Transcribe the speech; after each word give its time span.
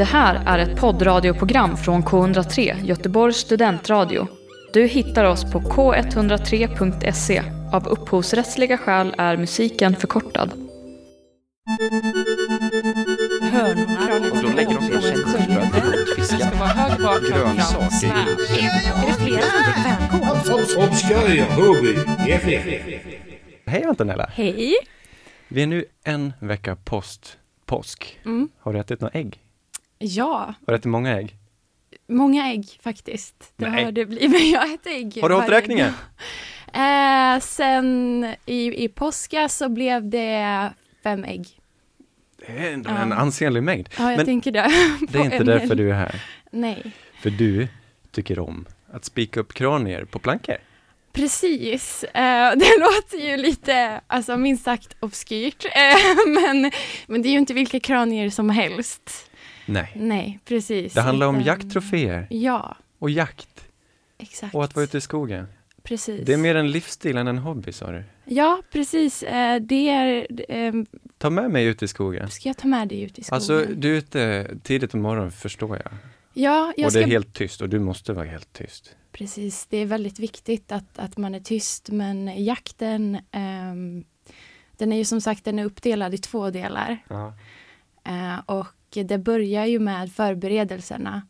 Det 0.00 0.04
här 0.04 0.42
är 0.46 0.58
ett 0.58 0.80
poddradioprogram 0.80 1.76
från 1.76 2.02
K103, 2.02 2.84
Göteborgs 2.84 3.36
studentradio. 3.36 4.26
Du 4.72 4.86
hittar 4.86 5.24
oss 5.24 5.52
på 5.52 5.60
k103.se. 5.60 7.42
Av 7.72 7.88
upphovsrättsliga 7.88 8.78
skäl 8.78 9.14
är 9.18 9.36
musiken 9.36 9.96
förkortad. 9.96 10.52
Hönorna. 13.42 14.30
Och 14.32 14.42
då 14.42 14.48
lägger 14.56 14.74
de 14.74 14.82
sina 14.82 15.00
känselspröt 15.00 15.72
på 15.72 15.80
rotfiskar. 15.80 16.48
Grönsaker. 17.30 18.08
Är 18.08 19.06
det 19.06 19.14
flera 19.14 19.42
som 19.42 19.62
dricker 19.62 19.82
fänkål? 19.82 20.88
Obscure 20.88 21.42
hobby. 21.42 21.96
FF. 22.32 22.66
Hej 23.66 23.84
Antonella! 23.84 24.30
Hej! 24.34 24.74
Vi 25.48 25.62
är 25.62 25.66
nu 25.66 25.84
en 26.04 26.32
vecka 26.40 26.76
post 26.76 27.38
påsk. 27.66 28.18
Mm. 28.24 28.48
Har 28.58 28.72
du 28.72 28.78
ätit 28.78 29.00
några 29.00 29.18
ägg? 29.18 29.39
Ja, 30.02 30.54
Har 30.66 30.72
du 30.72 30.74
ätit 30.74 30.84
många 30.84 31.18
ägg? 31.18 31.36
många 32.08 32.52
ägg 32.52 32.66
faktiskt. 32.82 33.52
Det 33.56 33.68
Nej. 33.70 33.84
har 33.84 33.92
det 33.92 34.06
blivit. 34.06 34.30
Men 34.40 34.50
jag 34.50 34.72
äter 34.74 34.92
ägg 34.92 35.18
Har 35.22 35.28
du 35.28 35.34
hållit 35.34 35.50
räkningen? 35.50 35.92
Eh, 36.72 37.40
sen 37.40 38.24
i, 38.46 38.84
i 38.84 38.88
påska 38.88 39.48
så 39.48 39.68
blev 39.68 40.08
det 40.10 40.72
fem 41.02 41.24
ägg. 41.24 41.46
Det 42.38 42.52
är 42.52 42.72
ändå 42.72 42.90
Ja. 42.90 42.98
en 42.98 43.12
ansenlig 43.12 43.62
mängd. 43.62 43.88
Ja, 43.98 44.10
jag 44.10 44.16
Men 44.16 44.26
tänker 44.26 44.50
det. 44.52 44.70
det 45.08 45.18
är 45.18 45.24
inte 45.24 45.44
därför 45.44 45.74
du 45.74 45.90
är 45.90 45.94
här. 45.94 46.22
Nej. 46.50 46.92
För 47.22 47.30
du 47.30 47.68
tycker 48.10 48.38
om 48.38 48.66
att 48.92 49.04
spika 49.04 49.40
upp 49.40 49.54
kranier 49.54 50.04
på 50.04 50.18
plankor. 50.18 50.56
Precis. 51.12 52.04
Eh, 52.04 52.52
det 52.56 52.78
låter 52.80 53.28
ju 53.30 53.36
lite, 53.36 54.00
alltså 54.06 54.36
minst 54.36 54.64
sagt 54.64 54.96
obskyrt. 55.00 55.64
Eh, 55.64 56.16
men, 56.26 56.70
men 57.06 57.22
det 57.22 57.28
är 57.28 57.32
ju 57.32 57.38
inte 57.38 57.54
vilka 57.54 57.80
kranier 57.80 58.30
som 58.30 58.50
helst. 58.50 59.29
Nej. 59.72 59.92
Nej, 59.96 60.38
precis. 60.44 60.92
Det 60.94 61.00
handlar 61.00 61.26
om 61.26 61.40
jakttroféer 61.40 62.26
Ja, 62.30 62.76
och 62.98 63.10
jakt 63.10 63.64
exakt. 64.18 64.54
och 64.54 64.64
att 64.64 64.74
vara 64.74 64.84
ute 64.84 64.98
i 64.98 65.00
skogen. 65.00 65.46
Precis. 65.82 66.26
Det 66.26 66.32
är 66.32 66.36
mer 66.36 66.54
en 66.54 66.70
livsstil 66.70 67.16
än 67.16 67.28
en 67.28 67.38
hobby 67.38 67.72
sa 67.72 67.90
du. 67.90 68.04
Ja, 68.24 68.62
precis. 68.72 69.22
Eh, 69.22 69.60
det 69.60 69.88
är... 69.88 70.26
Eh, 70.48 70.72
Ta 71.18 71.30
med 71.30 71.50
mig 71.50 71.64
ut 71.64 71.82
i 71.82 71.88
skogen. 71.88 72.30
ska 72.30 72.48
jag 72.48 72.56
ta 72.56 72.68
med 72.68 72.88
dig 72.88 73.02
ut 73.02 73.18
i 73.18 73.22
skogen? 73.24 73.34
Alltså, 73.36 73.64
du 73.74 73.92
är 73.92 73.98
ute 73.98 74.50
tidigt 74.62 74.90
på 74.90 74.96
morgonen 74.96 75.32
förstår 75.32 75.76
jag. 75.84 75.92
ja, 76.34 76.72
jag 76.76 76.86
och 76.86 76.92
det 76.92 77.00
är 77.02 77.06
helt 77.06 77.34
tyst 77.34 77.60
och 77.60 77.68
du 77.68 77.78
måste 77.78 78.12
vara 78.12 78.26
helt 78.26 78.52
tyst. 78.52 78.96
Precis, 79.12 79.66
det 79.70 79.76
är 79.76 79.86
väldigt 79.86 80.18
viktigt 80.18 80.72
att, 80.72 80.98
att 80.98 81.16
man 81.18 81.34
är 81.34 81.40
tyst, 81.40 81.90
men 81.90 82.44
jakten, 82.44 83.18
ehm, 83.30 84.04
den 84.76 84.92
är 84.92 84.96
ju 84.96 85.04
som 85.04 85.20
sagt 85.20 85.44
den 85.44 85.58
är 85.58 85.64
uppdelad 85.64 86.14
i 86.14 86.18
två 86.18 86.50
delar. 86.50 86.98
Eh, 88.04 88.38
och 88.46 88.66
det 88.94 89.18
börjar 89.18 89.66
ju 89.66 89.78
med 89.78 90.12
förberedelserna. 90.12 91.22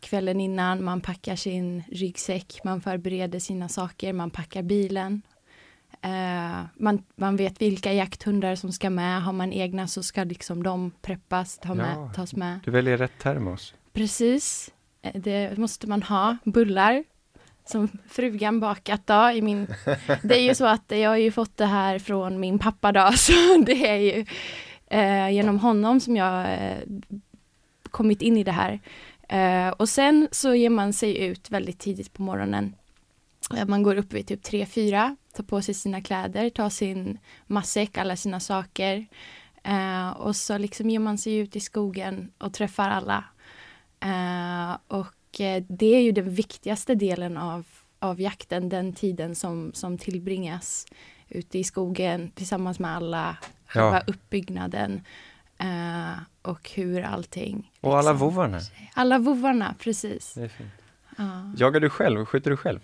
Kvällen 0.00 0.40
innan, 0.40 0.84
man 0.84 1.00
packar 1.00 1.36
sin 1.36 1.82
ryggsäck, 1.92 2.60
man 2.64 2.80
förbereder 2.80 3.38
sina 3.38 3.68
saker, 3.68 4.12
man 4.12 4.30
packar 4.30 4.62
bilen. 4.62 5.22
Eh, 6.02 6.60
man, 6.76 7.02
man 7.16 7.36
vet 7.36 7.60
vilka 7.62 7.92
jakthundar 7.92 8.54
som 8.54 8.72
ska 8.72 8.90
med. 8.90 9.22
Har 9.22 9.32
man 9.32 9.52
egna 9.52 9.86
så 9.88 10.02
ska 10.02 10.24
liksom 10.24 10.62
de 10.62 10.90
preppas, 11.02 11.58
ta 11.58 11.74
med, 11.74 11.96
Ja. 11.96 12.12
tas 12.14 12.34
med. 12.34 12.60
Du 12.64 12.70
väljer 12.70 12.96
rätt 12.96 13.18
termos. 13.18 13.74
Precis. 13.92 14.70
Eh, 15.02 15.12
Det 15.20 15.58
måste 15.58 15.86
man 15.86 16.02
ha. 16.02 16.36
Bullar 16.44 17.04
som 17.66 17.88
frugan 18.08 18.60
bakat 18.60 19.06
då 19.06 19.30
i 19.34 19.42
min... 19.42 19.66
Det 20.22 20.34
är 20.38 20.42
ju 20.42 20.54
så 20.54 20.66
att 20.66 20.84
jag 20.88 21.10
har 21.10 21.16
ju 21.16 21.30
fått 21.32 21.56
det 21.56 21.66
här 21.66 21.98
från 21.98 22.40
min 22.40 22.58
pappa 22.58 22.92
då, 22.92 23.12
så 23.16 23.32
det 23.66 23.88
är 23.88 23.96
ju 23.96 24.26
eh, 24.94 25.30
genom 25.30 25.58
honom 25.58 26.00
som 26.00 26.16
jag 26.16 26.52
eh, 26.52 26.78
kommit 27.90 28.22
in 28.22 28.36
i 28.36 28.44
det 28.44 28.52
här. 28.52 28.80
Eh, 29.28 29.68
och 29.68 29.88
sen 29.88 30.28
så 30.32 30.54
ger 30.54 30.70
man 30.70 30.92
sig 30.92 31.18
ut 31.18 31.50
väldigt 31.50 31.78
tidigt 31.78 32.12
på 32.12 32.22
morgonen. 32.22 32.74
Eh, 33.56 33.66
man 33.66 33.82
går 33.82 33.96
upp 33.96 34.12
vid 34.12 34.26
typ 34.26 34.46
3-4, 34.46 35.16
tar 35.36 35.44
på 35.44 35.62
sig 35.62 35.74
sina 35.74 36.00
kläder, 36.00 36.50
tar 36.50 36.70
sin 36.70 37.18
matsäck, 37.46 37.98
alla 37.98 38.16
sina 38.16 38.40
saker. 38.40 39.06
Eh, 39.64 40.10
och 40.10 40.36
så 40.36 40.58
liksom 40.58 40.90
ger 40.90 40.98
man 40.98 41.18
sig 41.18 41.36
ut 41.36 41.56
i 41.56 41.60
skogen 41.60 42.32
och 42.38 42.52
träffar 42.52 42.90
alla. 42.90 43.24
Eh, 44.00 44.76
och 44.88 45.40
eh, 45.40 45.62
det 45.68 45.96
är 45.96 46.00
ju 46.00 46.12
den 46.12 46.34
viktigaste 46.34 46.94
delen 46.94 47.36
av, 47.36 47.66
av 47.98 48.20
jakten, 48.20 48.68
den 48.68 48.92
tiden 48.92 49.34
som, 49.34 49.70
som 49.74 49.98
tillbringas 49.98 50.86
ute 51.28 51.58
i 51.58 51.64
skogen 51.64 52.30
tillsammans 52.30 52.78
med 52.78 52.96
alla, 52.96 53.36
själva 53.82 54.02
uppbyggnaden 54.06 55.02
eh, 55.58 56.12
och 56.42 56.70
hur 56.74 57.02
allting... 57.02 57.72
Och 57.80 57.98
alla 57.98 58.12
liksom- 58.12 58.18
vovvarna. 58.18 58.60
Alla 58.94 59.18
vovvarna, 59.18 59.74
precis. 59.78 60.38
Ja. 61.16 61.52
Jagar 61.56 61.80
du 61.80 61.90
själv? 61.90 62.24
Skjuter 62.26 62.50
du 62.50 62.56
själv? 62.56 62.80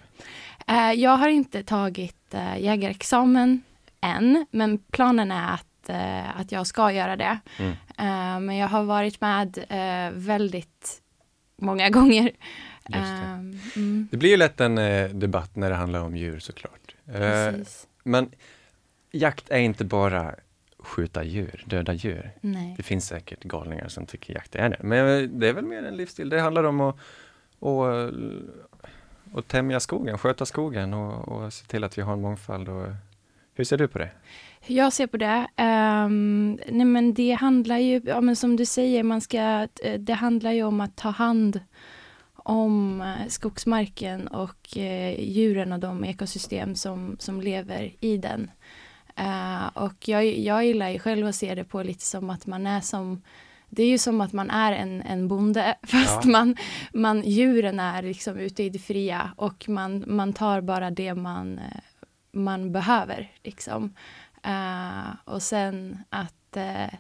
Eh, 0.67 0.93
jag 0.93 1.17
har 1.17 1.29
inte 1.29 1.63
tagit 1.63 2.35
eh, 2.35 2.59
jägarexamen 2.59 3.63
än, 4.01 4.47
men 4.51 4.79
planen 4.79 5.33
är 5.33 5.55
att, 5.55 5.89
eh, 5.89 6.41
att 6.41 6.53
jag 6.53 6.67
ska 6.67 6.93
göra 6.93 7.17
det. 7.17 7.39
Mm. 7.59 7.71
Eh, 7.99 8.41
men 8.41 8.57
jag 8.57 8.69
har 8.69 8.83
varit 8.83 9.21
med 9.21 9.59
eh, 9.69 10.13
väldigt 10.15 11.03
många 11.57 11.91
gånger. 11.91 12.31
Det. 12.87 12.99
Ehm, 12.99 13.59
mm, 13.77 14.09
Det 14.11 14.17
blir 14.17 14.31
ju 14.31 14.37
lätt 14.37 14.61
en 14.61 14.75
debatt 15.21 15.57
när 15.57 15.71
det 15.71 15.77
handlar 15.77 16.01
om 16.01 16.17
djur 16.17 16.39
såklart. 16.39 16.95
Precis. 17.07 17.87
men 18.05 18.31
jakt 19.13 19.51
är 19.51 19.59
inte 19.59 19.85
bara 19.85 20.35
skjuta 20.83 21.25
djur, 21.25 21.65
döda 21.67 21.93
djur. 21.93 22.31
Nej. 22.41 22.75
Det 22.77 22.83
finns 22.83 23.07
säkert 23.07 23.45
galningar 23.45 23.89
som 23.89 24.07
tycker 24.07 24.35
jakt 24.35 24.55
är 24.55 24.69
det. 24.69 24.77
Men 24.81 25.23
eh, 25.23 25.29
det 25.29 25.49
är 25.49 25.53
väl 25.53 25.65
mer 25.65 25.83
en 25.83 25.97
livsstil. 25.97 26.29
Det 26.29 26.41
handlar 26.41 26.65
om 26.65 26.81
att, 26.81 26.97
att, 27.61 28.13
att 29.39 29.49
tämja 29.49 29.81
skogen, 29.81 30.19
sköta 30.19 30.47
skogen 30.47 30.95
och, 30.95 31.29
och 31.29 31.53
se 31.53 31.67
till 31.67 31.85
att 31.85 31.99
vi 31.99 32.03
har 32.03 32.13
en 32.13 32.21
mångfald. 32.21 32.69
Och, 32.69 32.87
hur 33.55 33.65
ser 33.65 33.79
du 33.79 33.89
på 33.89 33.99
det? 33.99 34.11
Jag 34.67 34.93
ser 34.93 35.07
på 35.07 35.17
det? 35.17 35.47
ehm, 35.57 36.59
nej 36.69 36.87
men 36.87 37.15
det 37.15 37.33
handlar 37.33 37.79
ju, 37.79 38.01
ja, 38.05 38.21
men 38.21 38.37
som 38.37 38.57
du 38.57 38.67
säger, 38.67 39.03
man 39.03 39.21
ska, 39.21 39.69
eh, 39.83 40.01
det 40.01 40.13
handlar 40.15 40.53
ju 40.53 40.63
om 40.63 40.81
att 40.81 40.97
ta 40.97 41.11
hand 41.11 41.61
om 42.35 43.01
eh, 43.01 43.29
skogsmarken 43.29 44.29
och 44.29 44.77
eh, 44.77 45.21
djuren 45.21 45.73
och 45.73 45.79
de 45.79 46.05
ekosystem 46.05 46.75
som, 46.75 47.17
som 47.19 47.41
lever 47.41 47.93
i 48.01 48.17
den. 48.17 48.51
Eh, 49.21 49.67
och 49.75 50.09
jag, 50.09 50.25
jag 50.27 50.67
gillar 50.67 50.89
ju 50.89 50.99
själv 50.99 51.27
att 51.27 51.35
se 51.35 51.55
det 51.55 51.65
på 51.65 51.83
lite 51.83 52.05
som 52.05 52.31
att 52.31 52.47
man 52.47 52.67
är 52.67 52.81
som 52.81 53.23
det 53.73 53.83
är 53.83 53.89
ju 53.89 53.99
som 53.99 54.21
att 54.21 54.33
man 54.33 54.51
är 54.51 54.73
en, 54.73 55.03
en 55.03 55.29
bonde, 55.29 55.77
fast 55.83 56.25
Ja. 56.25 56.31
man, 56.31 56.57
man, 56.93 57.23
djuren 57.23 57.81
är 57.81 58.03
liksom 58.03 58.39
ute 58.39 58.63
i 58.63 58.69
det 58.71 58.79
fria 58.79 59.31
och 59.37 59.69
man, 59.69 60.05
man 60.07 60.33
tar 60.33 60.61
bara 60.61 60.91
det 60.91 61.15
man, 61.15 61.59
eh, 61.59 61.81
man 62.33 62.73
behöver. 62.73 63.33
Liksom. 63.43 63.95
Eh, 64.43 65.15
och 65.25 65.43
sen 65.43 66.05
att 66.11 66.57
eh, 66.57 66.95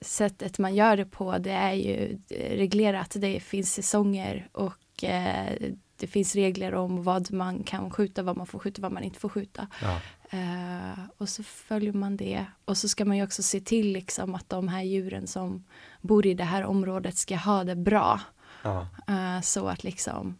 sättet 0.00 0.58
man 0.58 0.74
gör 0.74 0.96
det 0.96 1.04
på, 1.04 1.38
det 1.38 1.50
är 1.52 1.72
ju 1.72 2.18
reglerat. 2.30 3.16
Det 3.18 3.40
finns 3.40 3.74
säsonger 3.74 4.48
och 4.52 5.04
eh, 5.04 5.52
det 5.96 6.06
finns 6.06 6.34
regler 6.34 6.74
om 6.74 7.02
vad 7.02 7.32
man 7.32 7.62
kan 7.62 7.90
skjuta, 7.90 8.22
vad 8.22 8.36
man 8.36 8.46
får 8.46 8.58
skjuta, 8.58 8.82
vad 8.82 8.92
man 8.92 9.02
inte 9.02 9.20
får 9.20 9.28
skjuta. 9.28 9.68
Ja. 9.82 10.00
Eh, 10.32 11.04
och 11.18 11.28
så 11.28 11.42
följer 11.42 11.92
man 11.92 12.16
det. 12.16 12.46
Och 12.64 12.76
så 12.76 12.88
ska 12.88 13.04
man 13.04 13.16
ju 13.16 13.22
också 13.22 13.42
se 13.42 13.60
till 13.60 13.92
liksom 13.92 14.34
att 14.34 14.48
de 14.48 14.68
här 14.68 14.82
djuren 14.82 15.26
som 15.26 15.64
bor 16.00 16.26
i 16.26 16.34
det 16.34 16.44
här 16.44 16.64
området 16.64 17.16
ska 17.16 17.36
ha 17.36 17.64
det 17.64 17.76
bra. 17.76 18.20
Ja. 18.62 18.88
Eh, 19.08 19.40
så 19.40 19.68
att 19.68 19.84
liksom... 19.84 20.38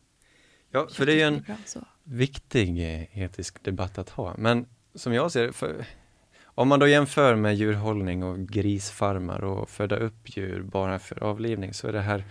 ja, 0.70 0.88
för 0.92 1.06
det 1.06 1.12
är 1.12 1.16
ju 1.16 1.22
en 1.22 1.42
bra, 1.42 1.56
viktig 2.04 2.69
eh, 2.78 3.19
etisk 3.19 3.64
debatt 3.64 3.98
att 3.98 4.08
ha. 4.10 4.34
Men 4.38 4.66
som 4.94 5.12
jag 5.12 5.32
ser 5.32 5.52
för, 5.52 5.86
om 6.44 6.69
man 6.69 6.81
då 6.81 6.88
jämför 6.88 7.34
med 7.34 7.56
djurhållning 7.56 8.22
och 8.22 8.38
grisfarmar 8.38 9.44
och 9.44 9.70
föda 9.70 9.97
upp 9.97 10.36
djur 10.36 10.62
bara 10.62 10.98
för 10.98 11.22
avlivning 11.22 11.75
så 11.75 11.88
är 11.88 11.92
det 11.92 12.00
här 12.00 12.25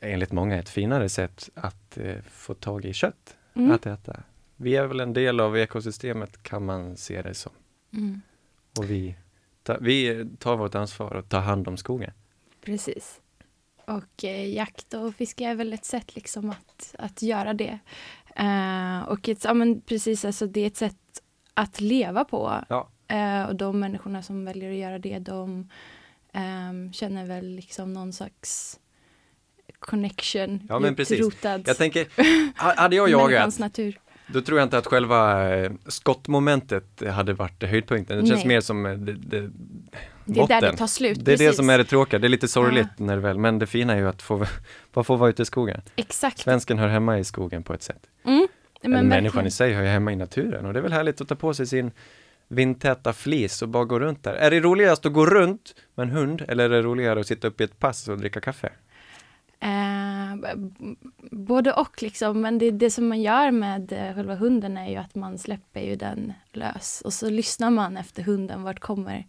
enligt 0.00 0.32
många 0.32 0.56
ett 0.56 0.68
finare 0.68 1.08
sätt 1.08 1.48
att 1.54 1.98
eh, 1.98 2.16
få 2.30 2.54
tag 2.54 2.84
i 2.84 2.92
kött 2.92 3.34
Mm. 3.54 3.70
att 3.70 3.86
äta. 3.86 4.22
Vi 4.60 4.76
är 4.76 4.86
väl 4.86 5.00
en 5.00 5.12
del 5.12 5.40
av 5.40 5.56
ekosystemet 5.58 6.42
kan 6.42 6.64
man 6.64 6.96
se 6.96 7.22
det 7.22 7.34
som. 7.34 7.52
Mm, 7.92 8.20
Och 8.78 8.90
vi, 8.90 9.14
ta, 9.62 9.76
vi 9.80 10.26
tar 10.38 10.56
vårt 10.56 10.74
ansvar 10.74 11.14
och 11.14 11.28
tar 11.28 11.40
hand 11.40 11.68
om 11.68 11.76
skogen. 11.76 12.12
precis. 12.64 13.20
Och 13.86 14.24
eh, 14.24 14.54
jakt 14.54 14.94
och 14.94 15.14
fiske 15.14 15.44
är 15.44 15.54
väl 15.54 15.72
ett 15.72 15.84
sätt 15.84 16.14
liksom 16.14 16.50
att, 16.50 16.94
att 16.98 17.22
göra 17.22 17.54
det. 17.54 17.78
Eh, 18.36 19.00
och 19.08 19.28
ett, 19.28 19.44
ja, 19.44 19.54
men 19.54 19.80
precis, 19.80 20.24
alltså 20.24 20.46
det 20.46 20.60
är 20.60 20.66
ett 20.66 20.76
sätt 20.76 21.22
att 21.54 21.80
leva 21.80 22.24
på. 22.24 22.64
Ja. 22.68 22.88
Eh, 23.08 23.42
och 23.44 23.56
de 23.56 23.80
människorna 23.80 24.22
som 24.22 24.44
väljer 24.44 24.70
att 24.70 24.76
göra 24.76 24.98
det, 24.98 25.18
de 25.18 25.68
ehm, 26.32 26.92
känner 26.92 27.26
väl 27.26 27.46
liksom 27.48 27.92
någon 27.92 28.12
slags 28.12 28.80
connection, 29.78 30.66
Ja, 30.68 30.78
men 30.78 30.96
precis. 30.96 31.20
rotad 31.20 31.62
Jag 31.68 31.76
tänker, 31.76 32.06
ha- 32.62 32.74
hade 32.82 32.96
jag 32.96 33.08
jagat 33.10 33.58
natur. 33.58 34.00
Då 34.32 34.40
tror 34.40 34.58
jag 34.58 34.66
inte 34.66 34.78
att 34.78 34.86
själva 34.86 35.54
eh, 35.56 35.72
skottmomentet 35.86 37.02
hade 37.10 37.32
varit 37.32 37.62
höjdpunkten. 37.62 38.20
Det 38.20 38.26
känns 38.26 38.44
Nej. 38.44 38.48
mer 38.48 38.60
som 38.60 38.86
eh, 38.86 38.92
det, 38.92 39.12
det, 39.12 39.50
Det 40.24 40.40
är 40.40 40.46
där 40.46 40.60
det 40.60 40.76
tar 40.76 40.86
slut. 40.86 41.24
Det 41.24 41.32
är 41.32 41.36
det 41.36 41.44
precis. 41.44 41.56
som 41.56 41.70
är 41.70 41.78
det 41.78 41.84
tråkiga, 41.84 42.18
det 42.18 42.26
är 42.26 42.28
lite 42.28 42.48
sorgligt 42.48 42.88
när 42.96 43.16
det 43.16 43.22
väl, 43.22 43.38
men 43.38 43.58
det 43.58 43.66
fina 43.66 43.92
är 43.92 43.98
ju 43.98 44.08
att 44.08 44.22
få, 44.22 44.46
bara 44.92 45.04
få 45.04 45.16
vara 45.16 45.30
ute 45.30 45.42
i 45.42 45.44
skogen. 45.44 45.80
Exakt. 45.96 46.38
Svensken 46.38 46.78
hör 46.78 46.88
hemma 46.88 47.18
i 47.18 47.24
skogen 47.24 47.62
på 47.62 47.74
ett 47.74 47.82
sätt. 47.82 48.02
Mm. 48.24 48.48
Men 48.82 49.08
människan 49.08 49.22
verkligen. 49.22 49.46
i 49.46 49.50
sig 49.50 49.72
hör 49.72 49.82
ju 49.82 49.88
hemma 49.88 50.12
i 50.12 50.16
naturen 50.16 50.66
och 50.66 50.72
det 50.72 50.78
är 50.78 50.82
väl 50.82 50.92
härligt 50.92 51.20
att 51.20 51.28
ta 51.28 51.34
på 51.34 51.54
sig 51.54 51.66
sin 51.66 51.90
vindtäta 52.48 53.12
flis 53.12 53.62
och 53.62 53.68
bara 53.68 53.84
gå 53.84 54.00
runt 54.00 54.24
där. 54.24 54.34
Är 54.34 54.50
det 54.50 54.60
roligast 54.60 55.06
att 55.06 55.12
gå 55.12 55.26
runt 55.26 55.74
med 55.94 56.04
en 56.04 56.10
hund 56.10 56.44
eller 56.48 56.64
är 56.64 56.68
det 56.68 56.82
roligare 56.82 57.20
att 57.20 57.26
sitta 57.26 57.48
uppe 57.48 57.62
i 57.62 57.66
ett 57.66 57.78
pass 57.78 58.08
och 58.08 58.18
dricka 58.18 58.40
kaffe? 58.40 58.72
Eh, 60.32 60.56
både 61.30 61.72
och 61.72 62.02
liksom, 62.02 62.40
men 62.40 62.58
det, 62.58 62.70
det 62.70 62.90
som 62.90 63.08
man 63.08 63.22
gör 63.22 63.50
med 63.50 63.92
eh, 63.92 64.14
själva 64.14 64.34
hunden 64.34 64.76
är 64.76 64.90
ju 64.90 64.96
att 64.96 65.14
man 65.14 65.38
släpper 65.38 65.80
ju 65.80 65.96
den 65.96 66.32
lös 66.52 67.02
och 67.04 67.12
så 67.12 67.30
lyssnar 67.30 67.70
man 67.70 67.96
efter 67.96 68.22
hunden, 68.22 68.62
vart 68.62 68.80
kommer 68.80 69.26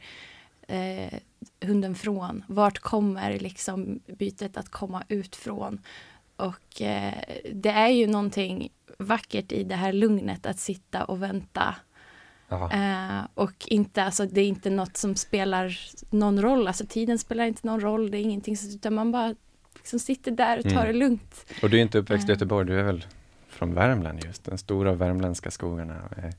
eh, 0.68 1.20
hunden 1.62 1.96
från? 1.96 2.44
Vart 2.48 2.80
kommer 2.80 3.40
liksom 3.40 4.00
bytet 4.08 4.58
att 4.58 4.70
komma 4.70 5.04
ut 5.08 5.36
från? 5.36 5.82
Och 6.36 6.82
eh, 6.82 7.14
det 7.54 7.70
är 7.70 7.90
ju 7.90 8.08
någonting 8.08 8.70
vackert 8.98 9.52
i 9.52 9.64
det 9.64 9.76
här 9.76 9.94
lugnet 9.94 10.46
att 10.46 10.60
sitta 10.60 11.04
och 11.04 11.24
vänta. 11.24 11.76
Eh, 12.52 13.22
och 13.34 13.68
inte, 13.68 14.04
alltså, 14.04 14.26
det 14.26 14.42
är 14.42 14.48
inte 14.48 14.70
något 14.70 14.98
som 14.98 15.16
spelar 15.16 15.80
någon 16.10 16.42
roll, 16.42 16.68
alltså 16.68 16.86
tiden 16.86 17.20
spelar 17.20 17.46
inte 17.46 17.68
någon 17.68 17.82
roll, 17.82 18.12
det 18.12 18.18
är 18.18 18.22
ingenting, 18.22 18.56
utan 18.76 18.94
man 18.94 19.12
bara 19.12 19.36
liksom 19.76 20.00
sitter 20.00 20.32
där 20.32 20.58
och 20.58 20.64
tar 20.64 20.72
Mm. 20.72 20.88
det 20.88 20.94
lugnt. 20.94 21.46
Och 21.62 21.70
du 21.70 21.78
är 21.78 21.82
inte 21.82 21.98
uppväxt 21.98 22.30
i 22.30 22.32
Eh. 22.32 22.36
Göteborg, 22.36 22.68
du 22.68 22.80
är 22.80 22.84
väl 22.84 23.06
från 23.48 23.74
Värmland 23.74 24.26
just, 24.26 24.46
den 24.46 24.58
stora 24.58 24.94
värmländska 24.94 25.52
skogarna 25.52 25.94
med, 26.16 26.34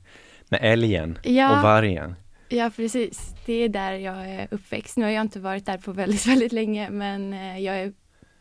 med 0.49 0.59
älgen 0.63 1.17
och 1.23 1.25
Ja, 1.29 1.59
vargen. 1.63 2.15
ja, 2.49 2.71
precis. 2.75 3.33
Det 3.45 3.53
är 3.53 3.69
där 3.69 3.91
jag 3.93 4.29
är 4.29 4.47
uppväxt. 4.51 4.97
Nu 4.97 5.05
har 5.05 5.11
jag 5.11 5.21
inte 5.21 5.39
varit 5.39 5.65
där 5.65 5.77
på 5.77 5.91
väldigt, 5.91 6.25
väldigt 6.27 6.51
länge, 6.51 6.89
men 6.89 7.33
eh, 7.33 7.59
jag 7.59 7.75
är 7.79 7.93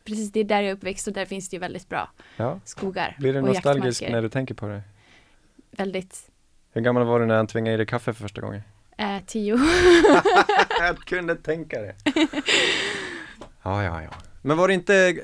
precis, 0.05 0.33
det 0.33 0.41
är 0.41 0.45
där 0.45 0.61
jag 0.63 0.71
är 0.71 0.75
uppväxt 0.75 1.07
och 1.07 1.13
där 1.13 1.25
finns 1.25 1.49
det 1.49 1.57
ju 1.57 1.61
väldigt 1.61 1.89
bra 1.89 2.11
Ja. 2.37 2.61
skogar 2.65 3.17
Blir 3.19 3.33
du 3.33 3.39
och 3.41 3.47
nostalgisk 3.47 4.03
när 4.11 4.23
du 4.23 4.29
tänker 4.29 4.55
på 4.55 4.67
det? 4.67 4.83
Väldigt. 5.71 6.31
Hur 6.73 6.81
gammal 6.81 7.05
var 7.05 7.21
du 7.21 7.27
när 7.27 7.37
han 7.37 7.47
tvingade 7.47 7.75
i 7.75 7.77
dig 7.77 7.87
kaffe 7.87 8.13
för 8.15 8.23
första 8.23 8.41
gången? 8.41 8.63
Eh, 8.99 9.17
tio. 9.27 9.55
Jag 10.81 10.99
kunde 10.99 11.37
tänka 11.37 11.81
det. 11.81 11.95
Ja, 13.63 13.83
ja, 13.85 14.03
ja. 14.03 14.11
Men 14.43 14.57
var 14.57 14.69
det 14.69 14.75
inte, 14.75 15.15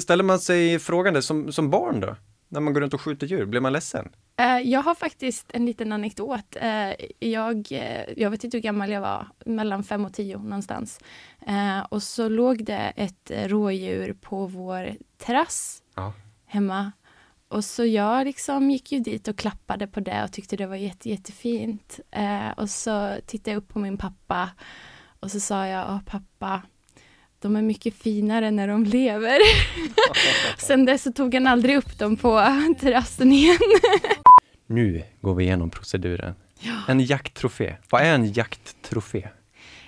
ställer 0.00 0.24
man 0.24 0.38
sig 0.38 0.78
frågande 0.78 1.22
som, 1.22 1.52
som 1.52 1.70
barn 1.70 2.00
då? 2.00 2.16
När 2.48 2.60
man 2.60 2.74
går 2.74 2.80
runt 2.80 2.94
och 2.94 3.00
skjuter 3.00 3.26
djur, 3.26 3.44
blir 3.44 3.60
man 3.60 3.72
ledsen? 3.72 4.08
Eh, 4.36 4.58
Jag 4.58 4.82
har 4.82 4.94
faktiskt 4.94 5.46
en 5.54 5.66
liten 5.66 5.92
anekdot. 5.92 6.56
Eh, 6.60 6.90
Jag, 7.18 7.72
eh, 7.72 8.04
jag 8.16 8.30
vet 8.30 8.44
inte 8.44 8.56
hur 8.56 8.62
gammal 8.62 8.90
jag 8.90 9.00
var, 9.00 9.28
mellan 9.46 9.84
fem 9.84 10.04
och 10.04 10.12
tio 10.12 10.38
någonstans. 10.38 11.00
Och 11.88 12.02
så 12.02 12.28
låg 12.28 12.64
det 12.64 12.92
ett 12.96 13.30
rådjur 13.34 14.12
på 14.20 14.46
vår 14.46 14.94
terrass 15.18 15.82
Ja. 15.96 16.12
hemma. 16.46 16.92
Och 17.48 17.64
så 17.64 17.84
jag 17.84 18.24
liksom 18.24 18.70
gick 18.70 18.92
ju 18.92 18.98
dit 19.00 19.28
och 19.28 19.36
klappade 19.36 19.86
på 19.86 20.00
det 20.00 20.24
och 20.24 20.32
tyckte 20.32 20.56
det 20.56 20.66
var 20.66 20.76
jätte, 20.76 21.10
jättefint. 21.10 22.00
Och 22.56 22.70
så 22.70 23.16
tittade 23.26 23.50
jag 23.50 23.58
upp 23.58 23.68
på 23.68 23.78
min 23.78 23.98
pappa 23.98 24.50
och 25.20 25.30
så 25.30 25.40
sa 25.40 25.66
jag, 25.66 25.86
Åh, 25.88 26.00
pappa, 26.06 26.62
de 27.44 27.56
är 27.56 27.62
mycket 27.62 27.94
finare 27.94 28.50
när 28.50 28.68
de 28.68 28.84
lever. 28.84 29.38
Sen 30.58 30.84
dess 30.84 31.02
så 31.02 31.12
tog 31.12 31.34
han 31.34 31.46
aldrig 31.46 31.76
upp 31.76 31.98
dem 31.98 32.16
på 32.16 32.30
terrassen 32.80 33.32
igen. 33.32 33.58
Nu 34.66 35.02
går 35.20 35.34
vi 35.34 35.44
igenom 35.44 35.70
proceduren. 35.70 36.34
En 36.88 37.00
jakttrofé. 37.00 37.76
Vad 37.90 38.02
är 38.02 38.14
en 38.14 38.32
jakttrofé? 38.32 39.28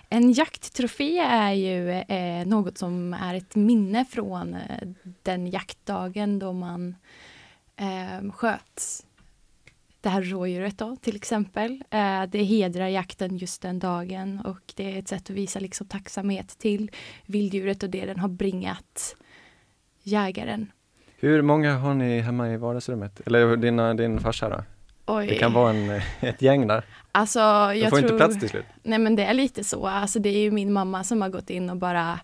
En 0.09 0.33
jakttrofé 0.33 1.19
är 1.19 1.53
ju 1.53 1.91
eh, 1.91 2.47
något 2.47 2.79
som 2.79 3.15
är 3.15 3.35
ett 3.35 3.55
minne 3.55 4.05
från 4.05 4.55
eh, 4.55 4.89
den 5.23 5.47
jaktdagen 5.47 6.39
då 6.39 6.53
man 6.53 6.97
eh, 7.77 8.33
sköt 8.33 9.05
det 10.07 10.11
här 10.11 10.23
rådjuret 10.23 10.79
då, 10.79 10.97
till 10.97 11.17
exempel. 11.17 11.83
Eh, 11.91 12.23
det 12.23 12.43
hedrar 12.43 12.87
jakten 12.89 13.37
just 13.37 13.63
den 13.63 13.79
dagen 13.79 14.41
och 14.45 14.73
det 14.75 14.95
är 14.95 14.99
ett 14.99 15.09
sätt 15.09 15.23
att 15.23 15.31
visa 15.31 15.61
liksom 15.61 15.87
tacksamhet 15.87 16.59
till 16.59 16.91
vilddjuret 17.27 17.83
och 17.83 17.91
det 17.91 18.07
den 18.07 18.19
har 18.19 18.29
bringat 18.29 19.17
jägaren. 20.03 20.73
Hur 21.19 21.43
många 21.43 21.75
har 21.75 21.95
ni 21.95 22.21
hemma 22.21 22.49
i 22.51 22.57
vardagsrummet? 22.57 23.21
Eller 23.27 23.57
dina, 23.57 23.95
din 23.95 24.21
farsa 24.21 24.49
då? 24.49 24.65
Oj. 25.07 25.27
Det 25.27 25.35
kan 25.35 25.53
vara 25.53 25.71
en, 25.71 26.01
ett 26.21 26.43
gäng 26.43 26.67
där. 26.67 26.85
alltså, 27.13 27.69
Du 27.69 27.75
jag 27.75 27.91
får 27.91 27.99
tror... 27.99 28.13
inte 28.13 28.25
plats 28.25 28.41
till 28.41 28.49
slut. 28.49 28.65
Nej 28.83 28.99
men 28.99 29.17
det 29.17 29.25
är 29.25 29.35
lite 29.35 29.65
så. 29.65 29.87
Alltså 29.87 30.19
det 30.19 30.29
är 30.29 30.41
ju 30.41 30.51
min 30.51 30.73
mamma 30.73 31.05
som 31.05 31.23
har 31.23 31.29
gått 31.29 31.51
in 31.51 31.71
och 31.71 31.77
bara 31.77 32.21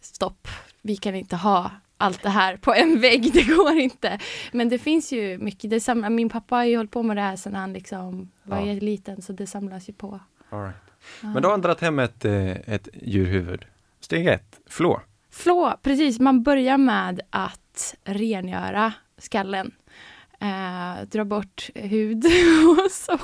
stopp, 0.00 0.48
vi 0.82 0.96
kan 0.96 1.14
inte 1.14 1.36
ha 1.36 1.70
allt 1.98 2.22
det 2.22 2.28
här 2.28 2.56
på 2.56 2.74
en 2.74 3.00
vägg, 3.00 3.32
det 3.32 3.42
går 3.42 3.72
inte. 3.78 4.18
Men 4.52 4.68
det 4.68 4.78
finns 4.78 5.12
ju 5.12 5.38
mycket, 5.38 5.70
det 5.70 5.80
samlar, 5.80 6.10
min 6.10 6.28
pappa 6.28 6.56
har 6.56 6.64
ju 6.64 6.76
hållit 6.76 6.90
på 6.92 7.02
med 7.02 7.16
det 7.16 7.20
här 7.22 7.36
sedan 7.36 7.54
han 7.54 7.72
liksom 7.72 8.30
var 8.42 8.66
Ja. 8.66 8.72
liten 8.72 9.22
så 9.22 9.32
det 9.32 9.46
samlas 9.46 9.88
ju 9.88 9.92
på. 9.92 10.20
All 10.50 10.62
right. 10.62 10.76
Ja. 11.22 11.28
Men 11.28 11.42
då 11.42 11.48
har 11.48 11.58
dragit 11.58 11.80
hem 11.80 11.98
ett, 11.98 12.24
eh, 12.24 12.50
ett 12.50 12.88
djurhuvud. 13.02 13.64
Steg 14.00 14.26
ett, 14.26 14.60
flå. 14.70 15.00
Flå, 15.30 15.74
precis, 15.82 16.20
man 16.20 16.42
börjar 16.42 16.78
med 16.78 17.20
att 17.30 17.94
rengöra 18.04 18.92
skallen. 19.18 19.70
Eh, 20.40 21.02
dra 21.10 21.24
bort 21.24 21.70
hud 21.74 22.24
och 22.84 22.90
så. 22.90 23.18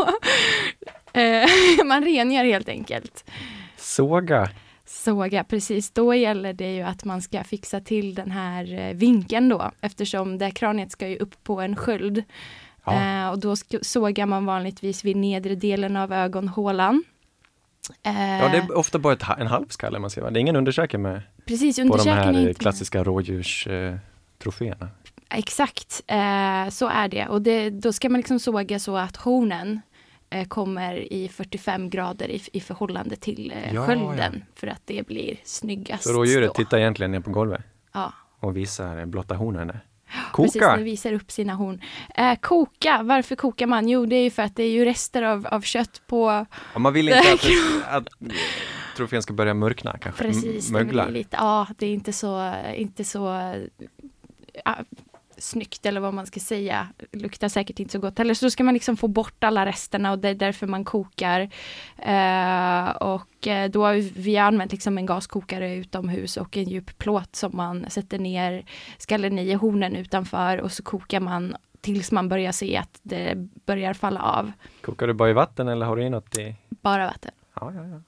Eh, 1.19 1.49
man 1.85 2.05
rengör 2.05 2.45
helt 2.45 2.69
enkelt. 2.69 3.31
Såga. 3.77 4.49
Såga, 4.87 5.45
precis. 5.45 5.91
Då 5.91 6.15
gäller 6.15 6.53
det 6.53 6.75
ju 6.75 6.83
att 6.83 7.05
man 7.05 7.23
ska 7.23 7.45
fixa 7.45 7.81
till 7.81 8.15
den 8.15 8.31
här 8.31 8.79
eh, 8.79 8.95
vinkeln 8.95 9.49
då, 9.49 9.71
eftersom 9.81 10.39
det 10.39 10.51
kraniet 10.51 10.93
ska 10.93 11.09
ju 11.09 11.17
upp 11.17 11.45
på 11.45 11.61
en 11.61 11.77
sköld. 11.77 12.23
Ja. 12.85 13.25
Eh, 13.25 13.31
och 13.31 13.39
då 13.39 13.57
sågar 13.83 14.27
man 14.27 14.47
vanligtvis 14.47 15.05
vid 15.05 15.17
nedre 15.17 15.55
delen 15.55 15.97
av 15.97 16.13
ögonhålan. 16.13 17.05
Eh, 18.03 18.39
Ja, 18.39 18.49
det 18.49 18.57
är 18.57 18.77
ofta 18.77 18.99
bara 18.99 19.13
ett, 19.13 19.25
en 19.39 19.47
halvskalle 19.47 19.99
man 19.99 20.11
ser 20.11 20.23
va? 20.23 20.31
Det 20.31 20.39
är 20.39 20.41
ingen 20.41 20.57
undersökning 20.57 21.03
med 21.03 21.23
precis, 21.47 21.77
på 21.77 21.97
de 21.97 22.09
här 22.09 22.53
klassiska 22.53 23.05
rådjurstroféerna. 23.05 24.89
Eh. 25.31 25.39
Exakt, 25.39 25.93
så 26.71 26.89
är 26.89 27.09
det. 27.09 27.27
Och 27.29 27.43
det, 27.43 27.71
då 27.71 27.93
ska 27.93 28.09
man 28.09 28.19
liksom 28.19 28.39
såga 28.41 28.79
så 28.79 28.97
att 28.97 29.17
hornen 29.17 29.81
kommer 30.49 31.13
i 31.13 31.29
45 31.29 31.91
grader 31.91 32.29
i, 32.29 32.41
i 32.53 32.61
förhållande 32.61 33.17
till 33.17 33.51
eh, 33.57 33.75
Ja, 33.75 33.87
skölden. 33.87 34.45
För 34.55 34.67
att 34.67 34.83
det 34.85 35.07
blir 35.07 35.37
snyggast. 35.45 36.05
Så 36.05 36.13
rådjuret 36.13 36.49
då. 36.49 36.55
tittar 36.55 36.79
egentligen 36.79 37.11
ner 37.13 37.21
på 37.21 37.31
golvet 37.31 37.63
Ja, 37.93 38.13
och 38.41 38.57
visar 38.57 39.07
blotta 39.07 39.35
hornen 39.35 39.67
där. 39.67 39.81
precis, 40.37 40.53
Koka! 40.61 40.77
den 40.77 40.85
visar 40.85 41.13
upp 41.13 41.31
sina 41.31 41.55
horn. 41.55 41.81
Eh, 42.15 42.35
koka, 42.41 43.03
varför 43.03 43.37
kokar 43.37 43.67
man? 43.67 43.89
Jo, 43.89 44.07
det 44.07 44.17
är 44.17 44.23
ju 44.23 44.31
för 44.31 44.43
att 44.43 44.57
det 44.57 44.63
är 44.63 44.71
ju 44.71 44.85
rester 44.85 45.23
av, 45.23 45.47
av 45.47 45.61
kött 45.61 46.03
på... 46.07 46.47
Och 46.75 46.81
man 46.81 46.93
vill 46.93 47.09
inte 47.09 47.21
att, 47.33 47.43
det- 47.43 47.87
att 47.91 48.09
trofén 48.97 49.23
ska 49.23 49.33
börja 49.33 49.55
mörkna 49.55 49.99
kanske. 49.99 50.25
Precis, 50.25 50.71
M- 50.71 50.89
det 50.93 51.11
lite, 51.11 51.37
ja, 51.41 51.67
det 51.79 51.87
är 51.87 51.95
inte 51.95 52.13
så, 52.13 52.55
inte 52.77 53.05
så 53.05 53.53
ja, 54.65 54.77
snyggt 55.39 55.87
eller 55.87 56.01
vad 56.01 56.15
man 56.15 56.27
ska 56.27 56.41
säga. 56.41 56.89
Luktar 57.13 57.49
säkert 57.49 57.79
inte 57.79 57.93
så 57.93 57.99
gott 57.99 58.19
heller. 58.19 58.35
Så 58.35 58.47
då 58.47 58.51
ska 58.51 58.65
man 58.65 58.75
liksom 58.75 58.97
få 58.97 59.09
bort 59.09 59.45
alla 59.45 59.67
resterna 59.67 60.13
och 60.13 60.19
det 60.19 60.29
är 60.29 60.35
därför 60.35 60.67
man 60.67 60.85
kokar. 60.85 61.41
Eh, 61.99 62.91
och 62.91 63.47
eh, 63.47 63.71
då 63.71 63.85
har 63.85 64.21
vi 64.21 64.39
använt 64.39 64.73
liksom 64.73 64.99
en 64.99 65.07
gaskokare 65.07 65.75
utomhus 65.75 66.37
och 66.37 66.57
en 66.57 66.65
djup 66.65 66.99
plåt 66.99 67.37
som 67.37 67.57
man 67.57 67.91
sätter 67.91 68.19
ner 68.19 68.65
skallen 68.99 69.39
i 69.39 69.53
hornen 69.53 69.97
utanför 69.97 70.61
och 70.61 70.73
så 70.73 70.83
kokar 70.83 71.21
man 71.21 71.57
tills 71.81 72.13
man 72.13 72.29
börjar 72.29 72.53
se 72.53 72.77
att 72.77 73.01
det 73.03 73.35
börjar 73.67 73.95
falla 73.95 74.23
av. 74.23 74.53
Kokar 74.81 75.07
du 75.07 75.13
bara 75.13 75.31
i 75.31 75.33
vatten 75.33 75.69
eller 75.69 75.87
har 75.87 75.97
du 75.97 76.03
i 76.03 76.11
något 76.11 76.39
i? 76.39 76.57
Bara 76.69 77.07
vatten. 77.07 77.33
Ja, 77.55 77.73
ja, 77.75 77.87
ja. 77.87 78.01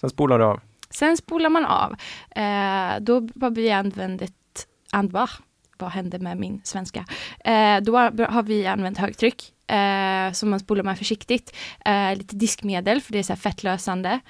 Sen 0.00 0.10
spolar 0.10 0.38
du 0.38 0.44
av. 0.44 0.60
Sen 0.90 1.16
spolar 1.16 1.50
man 1.50 1.64
av. 1.64 1.92
Eh, 2.30 3.00
då 3.00 3.14
har 3.40 3.50
vi 3.50 3.70
använt 3.70 4.22
ett, 4.22 4.66
and, 4.92 5.12
va? 5.12 5.28
Vad 5.78 5.90
hände 5.90 6.18
med 6.18 6.36
min 6.36 6.60
svenska? 6.64 7.04
Eh, 7.44 7.80
då 7.80 7.96
har, 7.96 8.42
vi 8.42 8.66
använt 8.66 8.98
högtryck. 8.98 9.50
Eh, 9.66 10.32
som 10.32 10.50
man 10.50 10.60
spolar 10.60 10.82
med 10.82 10.98
försiktigt. 10.98 11.56
Eh, 11.84 12.16
lite 12.16 12.36
diskmedel 12.36 13.00
för 13.00 13.12
det 13.12 13.18
är 13.18 13.22
så 13.22 13.36
fettlösande. 13.36 14.20